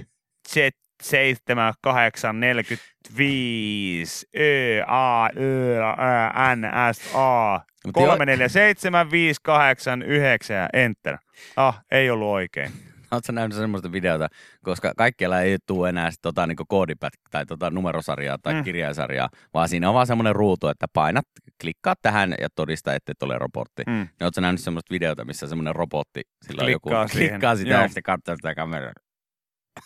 Z, 0.49 0.57
7, 1.03 1.75
8, 1.83 2.41
45, 2.41 4.27
Ö, 4.39 4.83
A, 4.87 5.29
Ö, 5.37 5.81
Ä, 5.83 6.57
N, 6.57 6.63
S, 6.95 7.01
A, 7.15 7.61
Mut 7.87 7.97
jo- 7.97 8.07
3, 8.07 8.27
4, 8.27 8.49
7, 8.49 9.11
5, 9.11 9.41
8, 9.43 10.03
9 10.03 10.57
ja 10.57 10.69
Enter. 10.73 11.19
Ah, 11.57 11.81
ei 11.91 12.11
ollut 12.11 12.29
oikein. 12.29 12.73
Oletko 13.15 13.33
nähnyt 13.33 13.57
semmoista 13.59 13.93
videota, 13.93 14.29
koska 14.63 14.93
kaikkialla 14.97 15.41
ei 15.41 15.59
tule 15.67 15.89
enää 15.89 16.11
sit 16.11 16.23
tota, 16.23 16.47
niin 16.47 16.57
koodipät 16.69 17.13
tai 17.31 17.47
tota 17.47 17.71
numerosarjaa 17.71 18.39
tai 18.43 18.55
Mm. 18.55 18.65
kirjaisarjaa, 18.65 19.29
vaan 19.55 19.69
siinä 19.69 19.89
on 19.89 19.95
vaan 19.95 20.07
semmoinen 20.07 20.37
ruutu, 20.37 20.69
että 20.69 20.87
painat, 20.93 21.25
klikkaat 21.61 21.99
tähän 22.03 22.35
ja 22.41 22.49
todista, 22.55 22.95
että 22.95 23.13
et 23.13 23.23
ole 23.23 23.39
robotti. 23.39 23.83
Mm. 23.87 23.93
Mm. 23.93 24.09
Oletko 24.23 24.41
nähnyt 24.41 24.61
semmoista 24.61 24.91
videota, 24.93 25.25
missä 25.25 25.47
semmoinen 25.47 25.75
robotti, 25.75 26.23
sillä 26.47 26.63
on 26.65 26.73
joku, 26.73 26.89
Klikkaa 26.89 27.09
siihen. 27.09 27.29
klikkaa 27.31 27.57
sitä 27.57 27.71
Joo. 27.71 27.81
ja 27.83 27.89
sitten 27.89 28.03
katsoo 28.03 28.37
sitä 28.37 28.55
kameraa. 28.55 28.93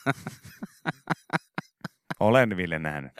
Olen 2.21 2.57
Ville 2.57 2.79
nähnyt. 2.79 3.13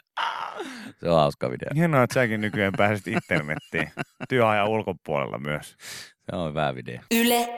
Se 1.01 1.09
on 1.11 1.17
hauska 1.21 1.51
video. 1.51 1.69
Hienoa, 1.75 2.03
että 2.03 2.15
säkin 2.15 2.41
nykyään 2.41 2.73
pääsit 2.77 3.07
internettiin. 3.07 3.91
Työajan 4.29 4.69
ulkopuolella 4.69 5.39
myös. 5.39 5.77
Se 6.31 6.37
on 6.37 6.51
hyvä 6.51 6.75
video. 6.75 6.99
Yle 7.15 7.49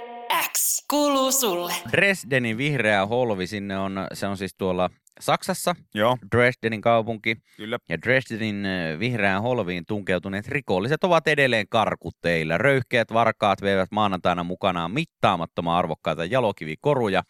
X 0.49 0.85
kuuluu 0.91 1.33
sulle. 1.33 1.73
Dresdenin 1.93 2.59
vihreä 2.59 3.07
holvi, 3.07 3.47
sinne 3.47 3.79
on, 3.79 4.07
se 4.13 4.27
on 4.27 4.37
siis 4.37 4.55
tuolla 4.55 4.91
Saksassa, 5.21 5.75
Joo, 5.95 6.19
Dresdenin 6.37 6.81
kaupunki. 6.81 7.37
kyllä. 7.57 7.79
Ja 7.89 8.03
Dresdenin 8.03 8.67
vihreään 8.99 9.43
holviin 9.43 9.87
tunkeutuneet 9.87 10.49
rikolliset 10.49 11.05
ovat 11.05 11.29
edelleen 11.29 11.67
karkutteilla. 11.69 12.59
Röyhkeät 12.59 13.13
varkaat 13.13 13.63
veivät 13.63 13.89
maanantaina 13.93 14.45
mukanaan 14.45 14.91
mittaamattoman 14.91 15.77
arvokkaita 15.77 16.25
jalokivikoruja 16.25 17.23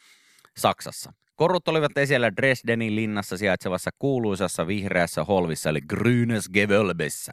Saksassa. 0.57 1.13
Korut 1.37 1.69
olivat 1.69 1.99
esillä 1.99 2.37
Dresdenin 2.37 2.97
linnassa 2.97 3.37
sijaitsevassa 3.37 3.91
kuuluisassa 3.99 4.67
vihreässä 4.67 5.25
holvissa, 5.25 5.71
eli 5.71 5.81
Grünes 5.95 6.51
Gewölbessä. 6.53 7.33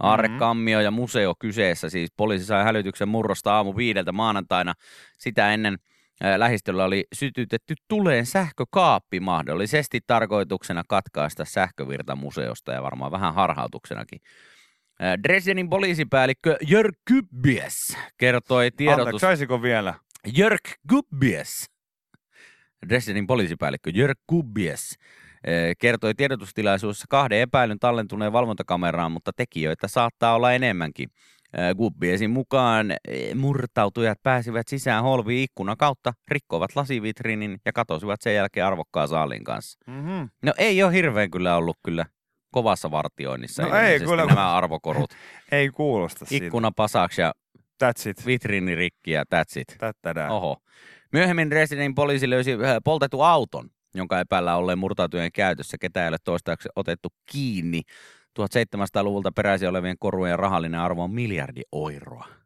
Aarrekammio 0.00 0.80
ja 0.80 0.90
museo 0.90 1.34
kyseessä, 1.38 1.90
siis 1.90 2.10
poliisi 2.16 2.44
sai 2.44 2.64
hälytyksen 2.64 3.08
murrosta 3.08 3.54
aamu 3.54 3.76
viideltä 3.76 4.12
maanantaina. 4.12 4.74
Sitä 5.18 5.52
ennen 5.52 5.78
lähistöllä 6.36 6.84
oli 6.84 7.04
sytytetty 7.12 7.74
tuleen 7.88 8.26
sähkökaappi 8.26 9.20
mahdollisesti 9.20 10.00
tarkoituksena 10.06 10.82
katkaista 10.88 11.44
sähkövirta 11.44 12.16
museosta 12.16 12.72
ja 12.72 12.82
varmaan 12.82 13.12
vähän 13.12 13.34
harhautuksenakin. 13.34 14.20
Dresdenin 15.22 15.70
poliisipäällikkö 15.70 16.56
Jörg 16.68 16.94
Gubbies 17.12 17.96
kertoi 18.16 18.70
tiedotus... 18.70 19.00
Anteeksi, 19.00 19.20
saisiko 19.20 19.62
vielä? 19.62 19.94
Jörg 20.36 20.60
Gubbies, 20.88 21.70
Dresdenin 22.88 23.26
poliisipäällikkö 23.26 23.90
Jörg 23.94 24.18
Gubbies, 24.28 24.98
kertoi 25.78 26.14
tiedotustilaisuudessa 26.14 27.06
kahden 27.08 27.38
epäilyn 27.40 27.78
tallentuneen 27.78 28.32
valvontakameraan, 28.32 29.12
mutta 29.12 29.32
tekijöitä 29.36 29.88
saattaa 29.88 30.34
olla 30.34 30.52
enemmänkin. 30.52 31.08
Gubbiesin 31.76 32.30
mukaan 32.30 32.90
eh, 32.90 33.34
murtautujat 33.34 34.18
pääsivät 34.22 34.68
sisään 34.68 35.02
holviin 35.02 35.42
ikkunan 35.44 35.76
kautta, 35.76 36.12
rikkoivat 36.28 36.76
lasivitriinin 36.76 37.58
ja 37.64 37.72
katosivat 37.72 38.20
sen 38.20 38.34
jälkeen 38.34 38.66
arvokkaan 38.66 39.08
saalin 39.08 39.44
kanssa. 39.44 39.78
Mm-hmm. 39.86 40.28
No 40.42 40.54
ei 40.58 40.82
ole 40.82 40.92
hirveän 40.92 41.30
kyllä 41.30 41.56
ollut 41.56 41.76
kyllä 41.84 42.06
kovassa 42.50 42.90
vartioinnissa 42.90 43.62
No 43.62 43.76
ei 43.76 44.00
kyllä. 44.00 44.26
nämä 44.26 44.52
arvokorut. 44.54 45.10
Ei 45.52 45.68
kuulosta 45.68 46.24
siitä. 46.24 46.46
Ikkuna 46.46 46.70
pasaks 46.76 47.18
ja 47.18 47.32
That's 47.84 48.08
it. 48.10 48.26
vitriini 48.26 48.74
rikki 48.74 49.10
ja 49.10 49.24
that's 49.34 49.60
it. 49.60 49.76
Tättädään. 49.78 50.30
Oho. 50.30 50.56
Myöhemmin 51.12 51.50
Dresdenin 51.50 51.94
poliisi 51.94 52.30
löysi 52.30 52.52
äh, 52.52 52.58
poltettu 52.84 53.20
auton, 53.22 53.70
jonka 53.94 54.20
epäillä 54.20 54.56
olleen 54.56 54.78
murtautujen 54.78 55.32
käytössä. 55.32 55.78
Ketä 55.80 56.02
ei 56.02 56.08
ole 56.08 56.16
toistaiseksi 56.24 56.68
otettu 56.76 57.08
kiinni. 57.32 57.82
1700-luvulta 58.40 59.32
peräisin 59.32 59.68
olevien 59.68 59.96
korujen 59.98 60.38
rahallinen 60.38 60.80
arvo 60.80 61.04
on 61.04 61.10
miljardi 61.10 61.62
euroa. 61.72 62.39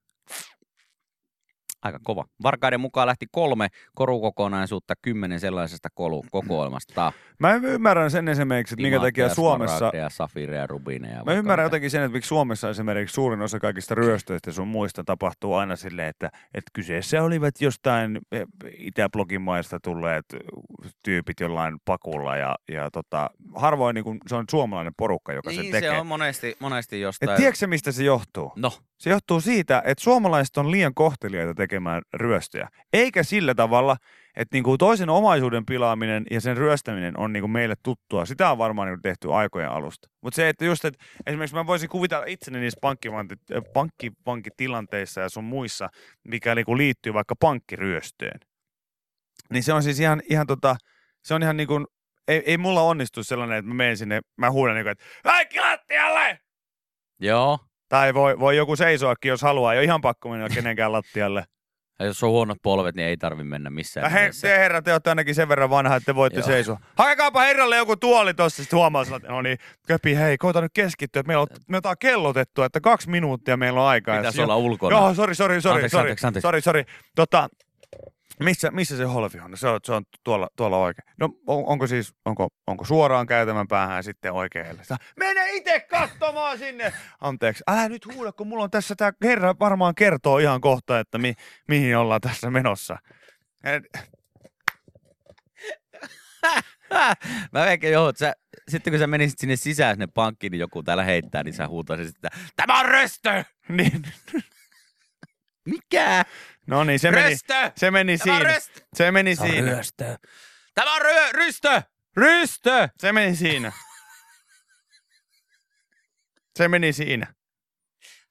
Aika 1.85 1.99
kova. 2.03 2.25
Varkaiden 2.43 2.81
mukaan 2.81 3.07
lähti 3.07 3.27
kolme 3.31 3.69
korukokonaisuutta 3.95 4.95
kymmenen 5.03 5.41
sellaisesta 5.41 5.89
kokoelmasta. 6.31 7.13
Mä 7.39 7.55
ymmärrän 7.55 8.11
sen 8.11 8.29
esimerkiksi, 8.29 8.75
että 8.75 8.83
minkä 8.83 9.01
takia 9.01 9.35
Suomessa... 9.35 9.79
smaragdeja, 9.79 10.09
safiireja, 10.11 10.67
rubineja. 10.67 11.15
Mä 11.15 11.17
vaikka 11.17 11.33
ymmärrän 11.33 11.65
mitä. 11.65 11.67
jotenkin 11.67 11.91
sen, 11.91 12.03
että 12.03 12.13
miksi 12.17 12.29
Suomessa 12.29 12.71
esimerkiksi 12.71 13.15
suurin 13.15 13.43
osa 13.43 13.61
kaikista 13.61 13.95
ryöstöistä 13.95 14.53
sun 14.53 14.69
muista 14.69 15.05
tapahtuu 15.05 15.55
aina 15.55 15.77
silleen, 15.77 16.09
että, 16.09 16.31
että 16.55 16.71
kyseessä 16.73 17.23
olivat 17.23 17.61
jostain 17.61 18.19
eh, 18.33 18.47
Itäblogin 18.79 19.43
maista 19.43 19.81
tulleet 19.81 20.25
tyypit 21.03 21.41
jollain 21.41 21.77
pakulla 21.85 22.37
ja, 22.37 22.57
ja 22.69 22.91
tota, 22.91 23.31
harvoin 23.55 23.95
niin 23.95 24.05
kun, 24.05 24.19
se 24.27 24.35
on 24.35 24.45
suomalainen 24.51 24.93
porukka, 24.97 25.33
joka 25.33 25.51
Niin 25.51 25.63
sen 25.63 25.73
tekee. 25.73 25.91
se 25.91 26.01
on 26.01 26.07
monesti, 26.07 26.57
monesti 26.61 26.97
Et 26.97 27.03
jostain. 27.03 27.37
tiedätkö 27.37 27.59
se, 27.59 27.67
mistä 27.67 27.93
se 27.93 28.05
johtuu? 28.05 28.53
No, 28.57 28.73
Se 29.05 29.11
johtuu 29.11 29.41
siitä, 29.41 29.83
että 29.87 30.05
suomalaiset 30.05 30.57
on 30.57 30.71
liian 30.71 30.95
kohteliaita 30.95 31.55
tekemään 31.55 32.03
ryöstöjä. 32.15 32.69
Eikä 32.93 33.23
sillä 33.23 33.55
tavalla, 33.55 33.97
että 34.37 34.57
niinku 34.57 34.79
toisen 34.79 35.11
omaisuuden 35.11 35.67
pilaaminen 35.67 36.25
ja 36.31 36.41
sen 36.41 36.57
ryöstäminen 36.57 37.19
on 37.19 37.33
niinku 37.33 37.49
meille 37.49 37.75
tuttua. 37.83 38.27
Sitä 38.27 38.51
on 38.51 38.59
varmaan 38.59 38.89
niinku 38.89 39.01
tehty 39.03 39.33
aikojen 39.33 39.71
alusta. 39.71 40.09
Mutta 40.21 40.37
se, 40.37 40.49
että 40.49 40.65
just, 40.65 40.85
että 40.85 41.05
esimerkiksi 41.27 41.57
mä 41.57 41.67
voisin 41.67 41.89
kuvitella 41.89 42.25
itseni 42.27 42.61
niissä 42.61 42.81
pankkivankitilanteissa 43.75 45.21
ja 45.21 45.29
sun 45.29 45.45
muissa, 45.45 45.89
mikä 46.29 46.55
niinku 46.55 46.77
liittyy 46.77 47.15
vaikka 47.15 47.35
pankkiryöstöön. 47.41 48.41
Niin 49.51 49.63
se 49.63 49.73
on 49.73 49.83
siis 49.83 50.01
ihan, 50.01 50.23
ihan 50.31 50.47
tota, 50.47 50.77
se 51.25 51.35
on 51.35 51.43
ihan 51.43 51.57
niinku, 51.57 51.87
ei, 52.29 52.43
ei 52.47 52.59
mulla 52.59 52.83
onnistu 52.83 53.25
sellainen, 53.25 53.59
että 53.59 53.69
mä 53.69 53.75
menen 53.75 53.97
sinne, 53.97 54.21
mä 54.37 54.51
huudan 54.51 54.75
niinku, 54.75 54.91
että 54.91 55.05
kaikki 55.23 55.59
joo. 57.21 57.59
Tai 57.95 58.15
voi, 58.15 58.39
voi 58.39 58.57
joku 58.57 58.77
seisoakin, 58.77 59.29
jos 59.29 59.43
haluaa. 59.43 59.73
Ei 59.73 59.79
ole 59.79 59.85
ihan 59.85 60.01
pakko 60.01 60.29
mennä 60.29 60.49
kenenkään 60.49 60.93
lattialle. 60.93 61.45
Ja 61.99 62.07
jos 62.07 62.23
on 62.23 62.31
huonot 62.31 62.59
polvet, 62.63 62.95
niin 62.95 63.09
ei 63.09 63.17
tarvi 63.17 63.45
mennä 63.45 63.71
missään. 63.71 64.11
He, 64.11 64.31
te 64.41 64.59
herra, 64.59 64.83
te 64.83 64.93
olette 64.93 65.11
ainakin 65.11 65.35
sen 65.35 65.49
verran 65.49 65.71
vanha, 65.71 65.97
että 65.97 66.05
te 66.05 66.15
voitte 66.15 66.41
Joo. 66.41 66.47
seisoa. 66.47 66.81
Hakekaapa 66.97 67.41
herralle 67.41 67.77
joku 67.77 67.97
tuoli 67.97 68.35
tossa, 68.35 68.63
sitten 68.63 68.77
huomaa 68.77 69.05
sillä, 69.05 69.17
että 69.17 69.29
no 69.29 69.43
niin, 69.43 69.59
köpi, 69.87 70.17
hei, 70.17 70.39
koita 70.39 70.61
nyt 70.61 70.73
keskittyä, 70.75 71.21
että 71.21 71.29
meillä 71.29 71.43
on, 71.43 71.47
me 71.69 71.77
on 71.85 71.97
kellotettu, 71.99 72.63
että 72.63 72.81
kaksi 72.81 73.11
minuuttia 73.11 73.57
meillä 73.57 73.83
on 73.83 73.89
aikaa. 73.89 74.17
Pitäisi 74.17 74.43
olla 74.43 74.57
ulkona. 74.57 74.97
Joo, 74.97 75.15
sori, 75.15 75.35
sori, 75.35 75.61
sori, 75.61 75.89
sori, 75.89 76.15
sori, 76.41 76.61
sori. 76.61 76.85
Tota, 77.15 77.49
Missä, 78.41 78.71
missä 78.71 78.97
se 78.97 79.05
holvi 79.05 79.41
on? 79.41 79.57
Se 79.57 79.69
on, 79.69 79.81
se 79.85 79.93
on 79.93 80.03
tuolla, 80.25 80.49
tuolla 80.57 80.79
oikein. 80.79 81.15
No 81.21 81.29
on, 81.47 81.65
onko 81.67 81.87
siis, 81.87 82.15
onko, 82.25 82.49
onko 82.67 82.85
suoraan 82.85 83.27
käytämän 83.27 83.69
päähän 83.69 84.05
sitten 84.05 84.33
oikealle? 84.33 84.83
Mene 85.19 85.51
itse 85.51 85.81
katsomaan 85.81 86.59
sinne! 86.59 86.93
Anteeksi, 87.21 87.65
älä 87.67 87.89
nyt 87.89 88.15
huuda, 88.15 88.33
kun 88.33 88.47
mulla 88.47 88.65
on 88.65 88.71
tässä 88.71 88.95
tämä 88.97 89.13
herra 89.25 89.55
varmaan 89.61 89.95
kertoo 89.95 90.39
ihan 90.39 90.61
kohta, 90.61 91.01
että 91.01 91.19
mi, 91.19 91.35
mihin 91.69 91.97
ollaan 91.97 92.21
tässä 92.21 92.51
menossa. 92.51 92.99
Mä 97.53 97.65
veikän 97.67 97.93
joo, 97.93 98.09
että 98.09 98.19
sä, 98.19 98.33
sitten 98.69 98.93
kun 98.93 99.01
sä 99.01 99.07
menisit 99.07 99.39
sinne 99.39 99.57
sisään 99.57 99.95
sinne 99.95 100.07
pankkiin, 100.07 100.51
niin 100.51 100.61
joku 100.61 100.83
täällä 100.83 101.05
heittää, 101.05 101.43
niin 101.43 101.55
sä 101.55 101.69
huutaisit, 101.69 102.17
että 102.17 102.31
tämä 102.57 102.81
on 102.81 102.87
röstö! 102.87 103.45
Niin. 103.69 104.03
Mikä? 105.71 106.25
No 106.67 106.85
niin, 106.85 106.99
se 106.99 107.11
meni, 107.11 107.29
Röstö! 107.31 107.73
se 107.77 107.91
meni 107.91 108.19
Tämä 108.19 108.35
on 108.35 108.39
siinä. 108.41 108.53
röstö! 108.55 108.81
Se 108.95 109.11
meni 109.11 109.37
Tämä 109.37 109.49
siinä. 109.49 109.71
röstö! 109.71 110.17
Tämä 110.75 110.95
on 110.95 111.01
ryö, 111.03 111.33
rystö! 111.33 111.83
Rystö! 112.17 112.89
Se 112.99 113.13
meni 113.13 113.37
siinä. 113.37 113.73
Se 116.59 116.69
meni 116.69 116.93
siinä. 116.93 117.35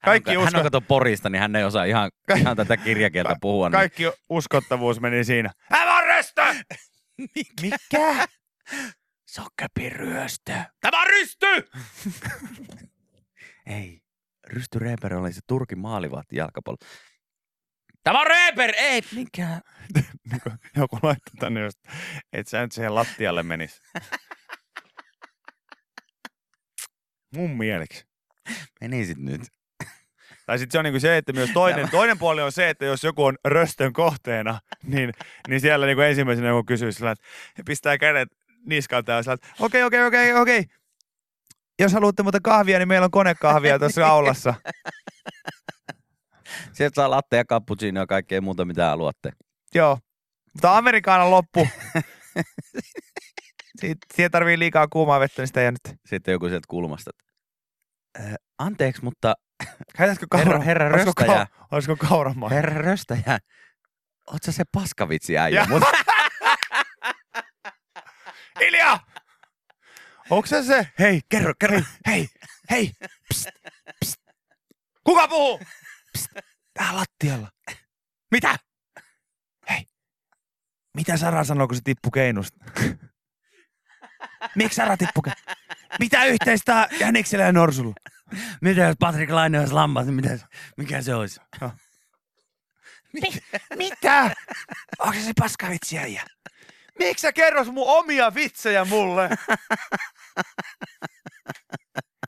Kaikki 0.04 0.30
hän 0.30 0.38
on, 0.38 0.44
usko- 0.44 0.52
hän 0.56 0.60
on 0.60 0.64
kato 0.66 0.80
Porista, 0.80 1.30
niin 1.30 1.40
hän 1.40 1.56
ei 1.56 1.64
osaa 1.64 1.84
ihan, 1.84 2.10
ihan 2.36 2.56
tätä 2.56 2.76
kirjakieltä 2.76 3.36
puhua. 3.40 3.68
Niin. 3.68 3.72
Kaikki 3.72 4.02
uskottavuus 4.28 5.00
meni 5.00 5.24
siinä. 5.24 5.50
Tämä 5.68 5.98
on 5.98 6.04
röstö! 6.04 6.42
Mikä? 7.62 8.26
Sokkepi 9.30 9.88
ryöstö. 9.90 10.52
Tämä 10.80 11.00
on 11.00 11.06
rysty! 11.06 11.46
Ei. 13.66 14.00
Rysty 14.46 14.78
Reber 14.78 15.14
oli 15.14 15.32
se 15.32 15.40
Turkin 15.46 15.78
maalivahti 15.78 16.36
jalkapallo. 16.36 16.76
Tämä 18.04 18.20
on 18.20 18.26
Reber! 18.26 18.72
Ei, 18.76 19.02
mikä? 19.14 19.48
Niinku 20.30 20.50
Joku 20.76 20.98
laittoi 21.02 21.34
tänne 21.40 21.60
just, 21.60 21.78
että 22.32 22.50
sä 22.50 22.62
nyt 22.62 22.72
siihen 22.72 22.94
lattialle 22.94 23.42
menis. 23.42 23.82
Mun 27.36 27.50
mieliksi. 27.50 28.04
Menisit 28.80 29.18
nyt. 29.18 29.42
Tai 30.46 30.58
sitten 30.58 30.72
se 30.72 30.78
on 30.78 30.84
niinku 30.84 31.00
se, 31.00 31.16
että 31.16 31.32
myös 31.32 31.50
toinen, 31.50 31.90
toinen 31.90 32.18
puoli 32.18 32.42
on 32.42 32.52
se, 32.52 32.70
että 32.70 32.84
jos 32.84 33.04
joku 33.04 33.24
on 33.24 33.36
röstön 33.44 33.92
kohteena, 33.92 34.60
niin, 34.82 35.12
niin 35.48 35.60
siellä 35.60 35.86
niinku 35.86 36.00
ensimmäisenä 36.00 36.48
joku 36.48 36.64
kysyy 36.64 36.92
sillä, 36.92 37.10
että 37.10 37.24
pistää 37.66 37.98
kädet 37.98 38.28
niskalta 38.66 39.12
ja 39.12 39.22
sillä, 39.22 39.34
että 39.34 39.48
okei, 39.60 39.82
okei, 39.82 40.04
okei, 40.04 40.34
okei. 40.34 40.64
Jos 41.78 41.92
haluatte 41.92 42.22
muuta 42.22 42.38
kahvia, 42.42 42.78
niin 42.78 42.88
meillä 42.88 43.04
on 43.04 43.10
konekahvia 43.10 43.78
tuossa 43.78 44.06
aulassa. 44.06 44.54
Sieltä 46.72 46.94
saa 46.94 47.10
latte 47.10 47.36
ja 47.36 47.44
cappuccino 47.44 48.00
ja 48.00 48.06
kaikkea 48.06 48.40
muuta, 48.40 48.64
mitä 48.64 48.88
haluatte. 48.88 49.32
Joo. 49.74 49.98
Mutta 50.54 50.76
Amerikaanan 50.76 51.30
loppu. 51.30 51.68
Siitä, 53.80 54.06
siihen 54.14 54.30
tarvii 54.30 54.58
liikaa 54.58 54.86
kuumaa 54.88 55.20
vettä, 55.20 55.42
niin 55.42 55.46
sitä 55.46 55.60
ei 55.60 55.70
nyt. 55.72 55.98
Sitten 56.06 56.32
joku 56.32 56.48
sieltä 56.48 56.66
kulmasta. 56.68 57.10
"Äh, 58.20 58.34
Anteeksi, 58.58 59.04
mutta 59.04 59.34
Käytätkö 59.96 60.26
herra, 60.34 60.50
kaura? 60.52 60.64
herra 60.64 60.86
olisiko, 60.94 61.12
röstäjä, 61.22 61.44
kau- 61.44 61.66
olisiko 61.70 61.96
kauramaa? 61.96 62.48
herra 62.48 62.82
röstäjä, 62.82 63.38
oot 64.32 64.42
sä 64.42 64.52
se 64.52 64.64
paskavitsi 64.72 65.38
äijä? 65.38 65.66
Mut, 65.68 65.82
Hiljaa! 68.60 69.06
Onko 70.30 70.46
se 70.46 70.62
se? 70.62 70.88
Hei, 70.98 71.20
kerro, 71.28 71.52
kerro. 71.60 71.80
Hei, 72.06 72.28
hei. 72.70 72.90
Psst, 73.28 73.48
psst. 74.04 74.16
Kuka 75.04 75.28
puhuu? 75.28 75.60
Psst, 76.14 76.26
tää 76.74 76.96
lattialla. 76.96 77.48
Mitä? 78.30 78.56
Hei. 79.70 79.86
Mitä 80.96 81.16
Sara 81.16 81.44
sanoo, 81.44 81.66
kun 81.68 81.76
se 81.76 81.82
tippu 81.84 82.10
keinusta? 82.10 82.64
Miksi 84.56 84.76
Sara 84.76 84.96
tippu 84.96 85.22
ke- 85.28 85.54
Mitä 85.98 86.24
yhteistä 86.24 86.88
Jäniksellä 87.00 87.44
ja 87.44 87.52
Norsulla? 87.52 87.94
mitä 88.60 88.80
jos 88.80 88.96
Patrick 88.98 89.32
Laine 89.32 89.60
olisi 89.60 89.72
lammas, 89.74 90.06
niin 90.06 90.14
mitä, 90.14 90.38
mikä 90.76 91.02
se 91.02 91.14
olisi? 91.14 91.40
Mitä? 93.76 94.34
Onko 94.98 95.14
se 95.14 95.20
se 95.22 95.32
paskavitsi 95.40 95.98
äijä? 95.98 96.22
Miksi 96.98 97.22
sä 97.22 97.32
kerros 97.32 97.70
mun 97.70 97.88
omia 97.88 98.34
vitsejä 98.34 98.84
mulle? 98.84 99.28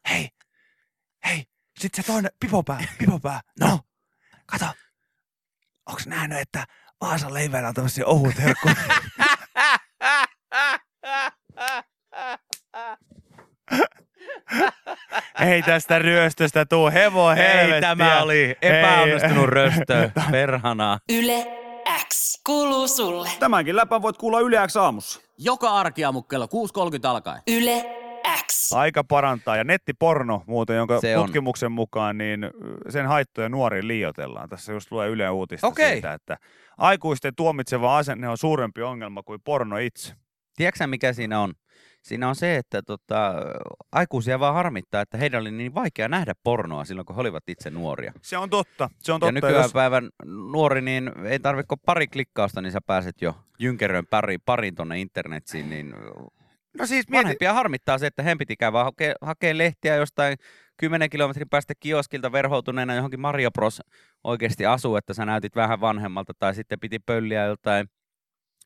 hei, 0.09 0.29
hei, 1.77 1.83
sit 1.83 1.95
se 1.95 2.03
toinen, 2.03 2.31
pipopää, 2.41 2.85
pipopää. 2.99 3.41
No, 3.61 3.81
kato, 4.47 4.67
onks 5.87 6.07
nähnyt, 6.07 6.39
että 6.39 6.67
Vaasan 7.01 7.35
leiväillä 7.35 7.69
on 7.69 7.75
tämmöisiä 7.75 8.07
ohut 8.07 8.39
herkkuja? 8.39 8.75
Ei 15.41 15.63
tästä 15.63 15.99
ryöstöstä 15.99 16.65
tuu 16.67 16.91
hevo 16.91 17.29
helvettiä. 17.29 17.75
Ei, 17.75 17.81
tämä 17.81 18.23
oli 18.23 18.57
epäonnistunut 18.63 19.49
röstö. 19.49 20.11
Perhana. 20.31 20.99
Yle 21.13 21.47
X 22.09 22.41
kuuluu 22.47 22.89
sulle. 22.89 23.31
Tämänkin 23.39 23.77
läpän 23.77 24.03
voit 24.03 24.17
kuulla 24.17 24.41
Yle 24.41 24.67
X 24.67 24.77
aamussa. 24.77 25.21
Joka 25.39 25.71
arkiaamu 25.71 26.23
kello 26.23 26.47
6.30 26.47 26.51
alkaen. 27.09 27.43
Yle 27.47 28.06
Aika 28.73 29.05
parantaa. 29.05 29.57
Ja 29.57 29.65
nettiporno 29.65 30.43
muuten, 30.47 30.77
jonka 30.77 31.01
Se 31.01 31.17
on. 31.19 31.25
tutkimuksen 31.25 31.73
mukaan, 31.73 32.19
niin 32.19 32.51
sen 32.89 33.07
haittoja 33.07 33.49
nuoriin 33.49 33.89
liioitellaan. 33.89 34.49
Tässä 34.49 34.73
just 34.73 34.93
lue 34.93 35.09
Yle 35.09 35.31
Uutista 35.31 35.67
Okei. 35.67 35.93
siitä, 35.93 36.13
että 36.13 36.37
aikuisten 36.79 37.35
tuomitseva 37.37 37.99
asenne 37.99 38.29
on 38.29 38.39
suurempi 38.39 38.83
ongelma 38.83 39.23
kuin 39.23 39.41
porno 39.45 39.79
itse. 39.79 40.15
Tiedätkö 40.57 40.87
mikä 40.87 41.13
siinä 41.13 41.41
on? 41.41 41.53
Siinä 42.03 42.29
on 42.29 42.37
se, 42.37 42.57
että 42.57 42.83
tota, 42.83 43.35
aikuisia 43.93 44.41
vaan 44.41 44.55
harmittaa, 44.55 45.01
että 45.01 45.19
heidän 45.19 45.41
oli 45.41 45.51
niin 45.51 45.75
vaikea 45.75 46.09
nähdä 46.09 46.33
pornoa 46.45 46.85
silloin, 46.85 47.07
kun 47.07 47.17
he 47.17 47.21
olivat 47.21 47.49
itse 47.49 47.71
nuoria. 47.71 48.13
Se 48.23 48.39
on 48.39 48.51
totta. 48.51 48.91
Se 48.99 49.13
on 49.13 49.17
Ja 49.17 49.19
totta. 49.21 49.33
nykyään 49.33 49.55
jos- 49.63 49.73
päivän 49.73 50.11
nuori, 50.25 50.81
niin 50.81 51.13
ei 51.25 51.39
tarvitse 51.39 51.75
pari 51.87 52.07
klikkausta, 52.07 52.61
niin 52.61 52.73
sä 52.73 52.81
pääset 52.87 53.23
jo 53.23 53.35
jynkerön 53.59 54.07
pari, 54.07 54.39
parin 54.39 54.75
tonne 54.75 55.01
internetsiin, 55.01 55.71
niin 55.71 55.95
No 56.79 56.87
siis 56.87 57.09
mieti, 57.09 57.25
vanhempia 57.25 57.53
harmittaa 57.53 57.99
se, 57.99 58.07
että 58.07 58.23
he 58.23 58.37
piti 58.39 58.57
käydä 58.57 58.79
hakea 59.21 59.59
lehtiä 59.59 59.97
jostain 59.97 60.37
10 60.77 61.11
kilometrin 61.11 61.49
päästä 61.49 61.75
kioskilta 61.81 62.33
verhoutuneena 62.33 62.95
johonkin 62.95 63.21
Mario 63.21 63.51
Bros 63.51 63.83
oikeasti 64.25 64.67
asuu, 64.67 64.97
että 64.97 65.15
sä 65.15 65.25
näytit 65.25 65.57
vähän 65.57 65.81
vanhemmalta, 65.81 66.33
tai 66.39 66.55
sitten 66.55 66.81
piti 66.81 66.99
pölliä 66.99 67.45
joltain 67.45 67.87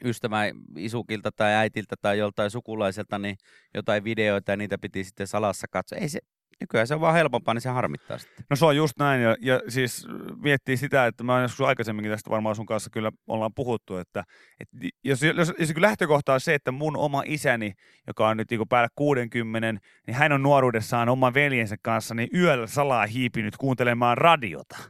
ystävän 0.04 0.50
isukilta 0.76 1.30
tai 1.36 1.52
äitiltä 1.52 1.96
tai 2.00 2.18
joltain 2.18 2.50
sukulaiselta, 2.50 3.18
niin 3.18 3.36
jotain 3.74 4.04
videoita 4.04 4.52
ja 4.52 4.56
niitä 4.56 4.78
piti 4.78 5.04
sitten 5.04 5.26
salassa 5.26 5.66
katsoa. 5.70 5.98
Ei 5.98 6.08
se, 6.08 6.18
nykyään 6.60 6.86
se 6.86 6.94
on 6.94 7.00
vaan 7.00 7.14
helpompaa, 7.14 7.54
niin 7.54 7.62
se 7.62 7.68
harmittaa 7.68 8.18
sitten. 8.18 8.44
No 8.50 8.56
se 8.56 8.64
on 8.64 8.76
just 8.76 8.92
näin, 8.98 9.22
ja, 9.22 9.36
ja 9.40 9.60
siis 9.68 10.06
miettii 10.36 10.76
sitä, 10.76 11.06
että 11.06 11.24
mä 11.24 11.42
joskus 11.42 11.66
aikaisemminkin 11.66 12.12
tästä 12.12 12.30
varmaan 12.30 12.56
sun 12.56 12.66
kanssa 12.66 12.90
kyllä 12.90 13.12
ollaan 13.26 13.54
puhuttu, 13.54 13.96
että, 13.96 14.24
että 14.60 14.76
jos, 15.04 15.22
jos, 15.22 15.52
jos 15.58 15.72
lähtökohta 15.76 16.34
on 16.34 16.40
se, 16.40 16.54
että 16.54 16.72
mun 16.72 16.96
oma 16.96 17.22
isäni, 17.26 17.72
joka 18.06 18.28
on 18.28 18.36
nyt 18.36 18.50
niin 18.50 18.68
päällä 18.68 18.88
60, 18.96 19.80
niin 20.06 20.14
hän 20.14 20.32
on 20.32 20.42
nuoruudessaan 20.42 21.08
oman 21.08 21.34
veljensä 21.34 21.76
kanssa 21.82 22.14
niin 22.14 22.28
yöllä 22.34 22.66
salaa 22.66 23.06
hiipinyt 23.06 23.56
kuuntelemaan 23.56 24.18
radiota. 24.18 24.76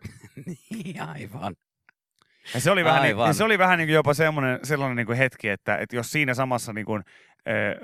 Niin, 0.70 1.02
aivan. 1.02 1.54
Ja 2.54 2.61
se 2.61 2.70
oli 2.70 2.85
vähän, 2.85 3.02
niin, 3.02 3.14
Aivan. 3.14 3.26
ja 3.26 3.33
se 3.33 3.44
oli 3.44 3.59
vähän 3.59 3.78
niin 3.78 3.88
kuin 3.88 3.94
jopa 3.94 4.14
semmoinen, 4.14 4.59
sellainen 4.62 4.96
niin 4.96 5.06
kuin 5.06 5.18
hetki, 5.18 5.48
että, 5.48 5.76
että 5.76 5.96
jos 5.96 6.11
siinä 6.11 6.35
samassa 6.35 6.72
niin 6.72 6.87
kuin, 6.87 7.02
äh, 7.48 7.76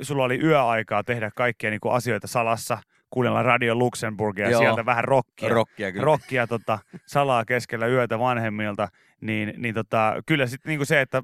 sulla 0.00 0.24
oli 0.24 0.40
yöaikaa 0.42 1.04
tehdä 1.04 1.30
kaikkia 1.36 1.70
niin 1.70 1.80
kuin 1.80 1.94
asioita 1.94 2.26
salassa, 2.26 2.78
kuunnella 3.12 3.42
Radio 3.42 3.74
Luxemburgia 3.74 4.44
ja 4.44 4.50
Joo. 4.50 4.60
sieltä 4.60 4.86
vähän 4.86 5.04
rockia, 5.04 5.48
Rokkia 5.48 5.92
kyllä. 5.92 6.04
rockia 6.04 6.46
tota, 6.46 6.78
salaa 7.06 7.44
keskellä 7.44 7.86
yötä 7.86 8.18
vanhemmilta, 8.18 8.88
niin, 9.20 9.54
niin 9.56 9.74
tota, 9.74 10.14
kyllä 10.26 10.46
sitten 10.46 10.70
niinku 10.70 10.84
se, 10.84 11.00
että 11.00 11.22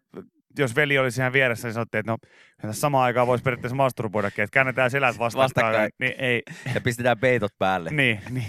jos 0.59 0.77
veli 0.77 0.99
oli 0.99 1.11
siinä 1.11 1.33
vieressä, 1.33 1.69
niin 1.69 1.75
sanottiin, 1.75 2.01
että 2.01 2.17
no 2.63 2.73
samaan 2.73 3.05
aikaan 3.05 3.27
voisi 3.27 3.43
periaatteessa 3.43 3.77
masturboidakin, 3.77 4.43
että 4.45 4.55
käännetään 4.55 4.91
selät 4.91 5.19
vastakkain. 5.19 5.67
Vastakkain. 5.67 5.91
Niin 5.99 6.15
ei, 6.19 6.43
Ja 6.75 6.81
pistetään 6.81 7.19
peitot 7.19 7.53
päälle. 7.59 7.91
niin, 7.91 8.21
niin. 8.31 8.47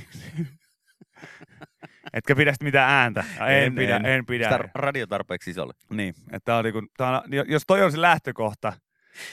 Etkä 2.13 2.35
pidä 2.35 2.53
sitä 2.53 2.65
mitään 2.65 2.91
ääntä. 2.91 3.23
En, 3.47 3.63
en 3.63 3.75
pidä, 3.75 3.95
en, 3.95 4.05
en 4.05 4.25
pidä. 4.25 4.43
Sitä 4.43 4.69
radio 4.75 5.07
tarpeeksi 5.07 5.51
isolle. 5.51 5.73
Niin, 5.89 6.13
että 6.31 6.55
on 6.55 6.63
niinku, 6.63 6.81
tää 6.97 7.09
on, 7.09 7.23
jos 7.47 7.63
toi 7.67 7.83
on 7.83 7.91
se 7.91 8.01
lähtökohta, 8.01 8.73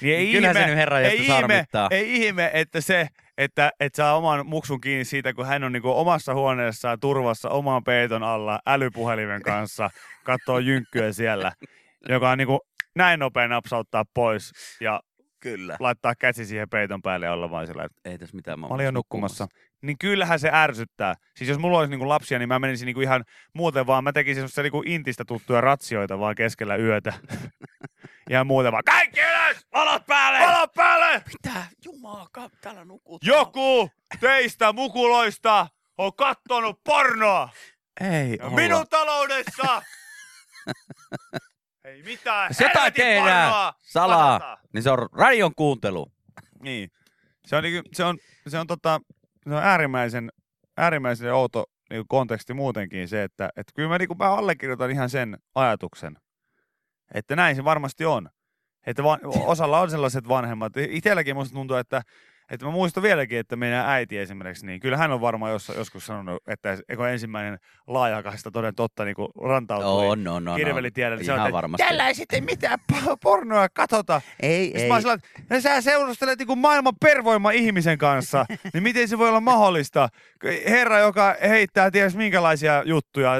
niin 0.01 0.17
ei 0.17 0.25
Niin 0.25 0.45
ihme, 0.45 0.99
ei 0.99 1.27
ihme, 1.27 1.67
ei 1.91 2.27
ihme, 2.27 2.51
että 2.55 2.81
se, 2.81 3.09
että, 3.39 3.71
että 3.81 3.97
saa 3.97 4.17
oman 4.17 4.47
muksun 4.47 4.81
kiinni 4.81 5.05
siitä, 5.05 5.35
kun 5.35 5.47
hän 5.47 5.65
on 5.65 5.73
niinku 5.73 5.91
omassa 5.91 6.35
huoneessaan 6.35 7.01
turvassa 7.01 7.51
oman 7.51 7.85
peiton 7.85 8.23
alla 8.23 8.61
älypuhelimen 8.67 9.43
kanssa, 9.43 9.91
katsoo 10.25 10.59
jynkkyä 10.59 11.13
siellä, 11.13 11.53
joka 12.09 12.31
on 12.31 12.39
niinku 12.39 12.61
näin 12.95 13.21
nopea 13.21 13.49
napsauttaa 13.49 14.05
pois 14.15 14.53
ja 14.81 15.01
Kyllä. 15.41 15.77
laittaa 15.81 16.15
käsi 16.15 16.47
siihen 16.47 16.69
peiton 16.69 17.03
päälle 17.03 17.27
ja 17.27 17.33
olla 17.33 17.51
vaan 17.51 17.67
sillä, 17.67 17.85
että 17.85 18.01
Ei 18.11 18.19
tässä 18.19 18.37
mitään. 18.37 18.61
mä 18.61 18.67
olin 18.67 18.85
jo 18.85 18.91
nukkumassa. 18.91 19.47
Niin 19.83 19.99
kyllähän 19.99 20.41
se 20.41 20.51
ärsyttää. 20.53 21.15
Siis 21.37 21.51
jos 21.51 21.59
mulla 21.59 21.79
olisi 21.79 21.91
niinku 21.91 22.09
lapsia, 22.09 22.39
niin 22.39 22.49
mä 22.49 22.59
menisin 22.59 22.87
niinku 22.87 23.01
ihan 23.01 23.25
muuten 23.53 23.87
vaan, 23.87 24.05
mä 24.05 24.13
tekisin 24.13 24.35
semmoista 24.37 24.63
niinku 24.63 24.83
intistä 24.87 25.25
tuttuja 25.25 25.61
ratsioita 25.61 26.19
vaan 26.19 26.35
keskellä 26.35 26.77
yötä. 26.77 27.13
ihan 28.31 28.47
muuten 28.47 28.73
vaan, 28.73 28.85
kaikki 28.85 29.21
ylös! 29.21 29.67
Valot 29.73 30.07
päälle! 30.07 30.39
Valot 30.39 30.73
päälle! 30.75 31.23
Mitä? 31.45 31.63
Jumala, 31.85 32.29
täällä 32.61 32.85
nukut. 32.85 33.25
Joku 33.25 33.91
teistä 34.21 34.73
mukuloista 34.73 35.67
on 35.99 36.13
kattonut 36.15 36.81
pornoa 36.85 37.49
Ei 38.01 38.37
ja 38.39 38.45
olla. 38.47 38.57
minun 38.57 38.87
taloudessa! 38.91 39.83
Ei 41.87 42.03
mitään, 42.03 42.49
Jos 42.51 42.61
jotain 42.61 42.93
tehdään 42.93 43.53
salaa, 43.79 44.39
katsotaan. 44.39 44.59
niin 44.73 44.83
se 44.83 44.91
on 44.91 45.09
radion 45.13 45.55
kuuntelu. 45.55 46.13
Niin. 46.63 46.91
Se 47.47 47.57
on, 47.57 47.63
niinku, 47.63 47.89
se 47.93 48.05
on, 48.05 48.19
se 48.49 48.59
on, 48.59 48.67
tota, 48.67 49.01
se 49.49 49.55
on 49.55 49.63
äärimmäisen, 49.63 50.33
äärimmäisen 50.77 51.35
outo 51.35 51.65
niinku 51.91 52.07
konteksti 52.09 52.55
muutenkin 52.55 53.09
se, 53.09 53.23
että, 53.23 53.49
että 53.57 53.73
kyllä 53.75 53.89
mä, 53.89 53.99
niinku, 53.99 54.15
mä 54.15 54.35
allekirjoitan 54.35 54.91
ihan 54.91 55.11
sen 55.11 55.39
ajatuksen, 55.55 56.19
että 57.15 57.37
näin 57.37 57.57
se 57.57 57.65
varmasti 57.65 58.05
on. 58.05 58.29
Että 58.87 59.03
van, 59.03 59.21
osalla 59.25 59.81
on 59.81 59.91
sellaiset 59.91 60.29
vanhemmat. 60.29 60.73
Itselläkin 60.77 61.37
musta 61.37 61.55
tuntuu, 61.55 61.77
että, 61.77 62.03
että 62.51 62.67
mä 62.67 62.73
muistan 62.73 63.03
vieläkin, 63.03 63.39
että 63.39 63.57
meidän 63.57 63.87
äiti 63.89 64.19
esimerkiksi, 64.19 64.67
niin 64.67 64.81
kyllä 64.81 64.97
hän 64.97 65.11
on 65.13 65.21
varmaan 65.21 65.53
jos, 65.53 65.73
joskus 65.77 66.07
sanonut, 66.07 66.43
että 66.47 66.79
kun 66.97 67.09
ensimmäinen 67.09 67.59
laajakaista 67.87 68.51
toden 68.51 68.75
totta 68.75 69.05
niin 69.05 69.15
kuin 69.17 69.29
rantautui 69.45 70.07
On, 70.09 70.29
on, 70.29 70.49
on. 70.49 70.57
kirvelitielle, 70.57 71.17
niin 71.17 71.27
se 71.27 71.33
on, 71.33 71.39
Ihan 71.39 71.53
varmasti. 71.53 71.87
tällä 71.87 72.09
ei 72.09 72.15
sitten 72.15 72.45
mitään 72.45 72.79
po- 72.93 73.17
pornoa 73.23 73.69
katsota. 73.69 74.21
Ei, 74.41 74.65
Sitten 74.65 74.83
ei. 74.83 74.89
mä 74.89 75.01
sillä, 75.01 75.13
että 75.13 75.29
no 75.51 75.61
sä 75.61 75.81
seurustelet 75.81 76.39
niin 76.39 76.59
maailman 76.59 76.95
pervoima 77.01 77.51
ihmisen 77.51 77.99
kanssa, 77.99 78.47
niin 78.73 78.83
miten 78.83 79.09
se 79.09 79.19
voi 79.19 79.29
olla 79.29 79.41
mahdollista? 79.41 80.09
Herra, 80.69 80.99
joka 80.99 81.37
heittää 81.49 81.91
ties 81.91 82.17
minkälaisia 82.17 82.83
juttuja, 82.85 83.33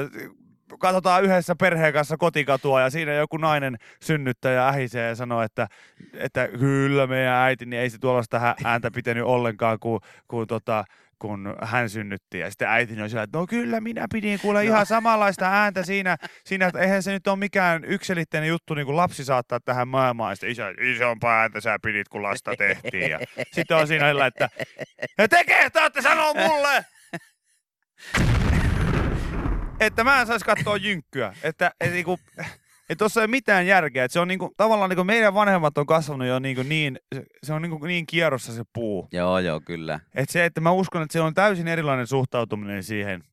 katsotaan 0.79 1.23
yhdessä 1.23 1.55
perheen 1.55 1.93
kanssa 1.93 2.17
kotikatua 2.17 2.81
ja 2.81 2.89
siinä 2.89 3.13
joku 3.13 3.37
nainen 3.37 3.77
synnyttää 4.01 4.51
ja 4.51 4.67
ähisee 4.67 5.07
ja 5.09 5.15
sanoo, 5.15 5.41
että, 5.41 5.67
että 6.13 6.47
kyllä 6.47 7.07
meidän 7.07 7.33
äiti, 7.33 7.65
niin 7.65 7.81
ei 7.81 7.89
se 7.89 7.97
tuollaista 7.97 8.55
ääntä 8.63 8.91
pitänyt 8.91 9.23
ollenkaan, 9.23 9.79
kun, 9.79 9.99
kun, 10.27 10.47
tota, 10.47 10.85
kun 11.19 11.55
hän 11.61 11.89
synnytti. 11.89 12.39
Ja 12.39 12.49
sitten 12.49 12.69
äiti 12.69 13.01
on 13.01 13.09
sillä, 13.09 13.23
että 13.23 13.37
no 13.37 13.47
kyllä 13.47 13.81
minä 13.81 14.05
pidin 14.13 14.39
kuule 14.39 14.65
ihan 14.65 14.85
samanlaista 14.85 15.45
ääntä 15.45 15.83
siinä, 15.83 16.17
siinä, 16.45 16.67
että 16.67 16.79
eihän 16.79 17.03
se 17.03 17.11
nyt 17.11 17.27
ole 17.27 17.35
mikään 17.35 17.85
yksilitteinen 17.85 18.47
juttu, 18.47 18.73
niin 18.73 18.85
kuin 18.85 18.97
lapsi 18.97 19.25
saattaa 19.25 19.59
tähän 19.59 19.87
maailmaan. 19.87 20.31
Ja 20.31 20.35
sitten 20.35 20.49
isä, 20.49 20.73
isompaa 20.81 21.41
ääntä 21.41 21.61
sä 21.61 21.77
pidit, 21.83 22.09
kun 22.09 22.23
lasta 22.23 22.55
tehtiin. 22.57 23.11
Ja 23.11 23.19
sitten 23.51 23.77
on 23.77 23.87
siinä 23.87 24.09
sillä, 24.09 24.25
että 24.25 24.49
te 25.29 25.43
kehtaatte 25.43 26.01
sanoa 26.01 26.33
mulle, 26.33 26.85
että 29.79 30.03
mä 30.03 30.21
en 30.21 30.27
saisi 30.27 30.45
katsoa 30.45 30.77
jynkkyä. 30.77 31.33
Että 31.43 31.71
et, 31.81 31.91
niinku, 31.91 32.19
et 32.89 32.97
tossa 32.97 33.21
ei 33.21 33.25
ole 33.25 33.31
mitään 33.31 33.67
järkeä. 33.67 34.03
Et 34.03 34.11
se 34.11 34.19
on 34.19 34.27
niinku, 34.27 34.53
tavallaan 34.57 34.89
niinku 34.89 35.03
meidän 35.03 35.33
vanhemmat 35.33 35.77
on 35.77 35.85
kasvanut 35.85 36.27
jo 36.27 36.39
niinku 36.39 36.63
niin, 36.63 36.99
se, 37.43 37.53
on 37.53 37.61
niinku 37.61 37.85
niin 37.85 38.05
kierrossa 38.05 38.53
se 38.53 38.63
puu. 38.73 39.07
Joo, 39.11 39.39
joo, 39.39 39.61
kyllä. 39.65 39.99
Et 40.15 40.29
se, 40.29 40.45
että 40.45 40.61
mä 40.61 40.71
uskon, 40.71 41.01
että 41.01 41.13
se 41.13 41.21
on 41.21 41.33
täysin 41.33 41.67
erilainen 41.67 42.07
suhtautuminen 42.07 42.83
siihen. 42.83 43.23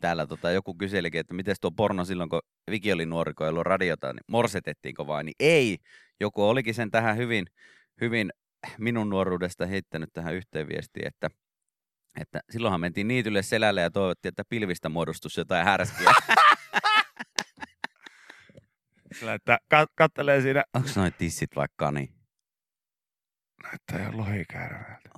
Täällä 0.00 0.26
tota, 0.26 0.50
joku 0.50 0.74
kyselikin, 0.74 1.20
että 1.20 1.34
miten 1.34 1.56
tuo 1.60 1.70
porno 1.70 2.04
silloin, 2.04 2.30
kun 2.30 2.40
Viki 2.70 2.92
oli 2.92 3.06
nuori, 3.06 3.34
kun 3.34 3.46
ei 3.46 3.50
ollut 3.50 3.66
radiota, 3.66 4.12
niin 4.12 4.24
morsetettiinko 4.28 5.06
vai? 5.06 5.24
Niin 5.24 5.34
ei. 5.40 5.78
Joku 6.20 6.48
olikin 6.48 6.74
sen 6.74 6.90
tähän 6.90 7.16
hyvin, 7.16 7.46
hyvin 8.00 8.32
minun 8.78 9.08
nuoruudesta 9.08 9.66
heittänyt 9.66 10.10
tähän 10.12 10.34
yhteen 10.34 10.68
viestiin, 10.68 11.06
että, 11.06 11.30
että 12.20 12.40
silloinhan 12.50 12.80
mentiin 12.80 13.08
niitylle 13.08 13.42
selälle 13.42 13.80
ja 13.80 13.90
toivottiin, 13.90 14.30
että 14.30 14.42
pilvistä 14.48 14.88
muodostuisi 14.88 15.40
jotain 15.40 15.64
härskiä. 15.64 16.10
Sillä, 19.18 19.34
että 19.34 19.58
kat- 19.74 19.92
kattelee 19.94 20.40
siinä, 20.40 20.64
Onko 20.74 20.88
noin 20.96 21.12
tissit 21.18 21.56
vaikka 21.56 21.92
niin? 21.92 22.14
näyttää 23.62 24.00
ihan 24.00 24.16
lohikäärmeeltä. 24.16 25.10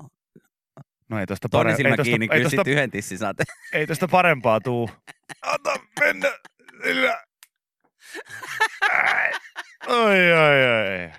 No 1.09 1.21
ei 1.21 1.27
tosta, 1.27 1.49
Toinen 1.49 1.73
pare- 1.73 1.77
silmä 1.77 1.91
ei 1.91 1.97
tosta, 1.97 2.11
kiinni, 2.11 2.29
ei, 2.31 2.39
kyllä 2.39 2.51
tosta, 2.51 2.71
yhden 2.71 2.91
tissin 2.91 3.19
saatte. 3.19 3.45
ei 3.73 3.87
tosta 3.87 4.09
parempaa 4.09 4.61
tuu. 4.61 4.91
Ota 5.47 5.77
mennä 6.01 6.29
sillä. 6.85 7.25
Ai, 8.93 9.33
oi, 9.87 10.33
oi, 10.33 10.67
oi. 10.67 11.11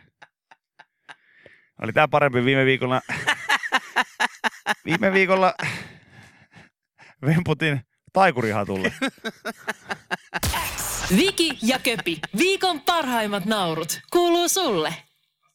Oli 1.81 1.93
tää 1.93 2.07
parempi 2.07 2.45
viime 2.45 2.65
viikolla. 2.65 3.01
Viime 4.85 5.13
viikolla 5.13 5.53
vemputin 7.25 7.81
taikurihatulle. 8.13 8.91
Viki 11.15 11.57
ja 11.61 11.79
Köpi, 11.79 12.19
viikon 12.37 12.81
parhaimmat 12.81 13.45
naurut, 13.45 13.99
kuuluu 14.11 14.49
sulle. 14.49 14.93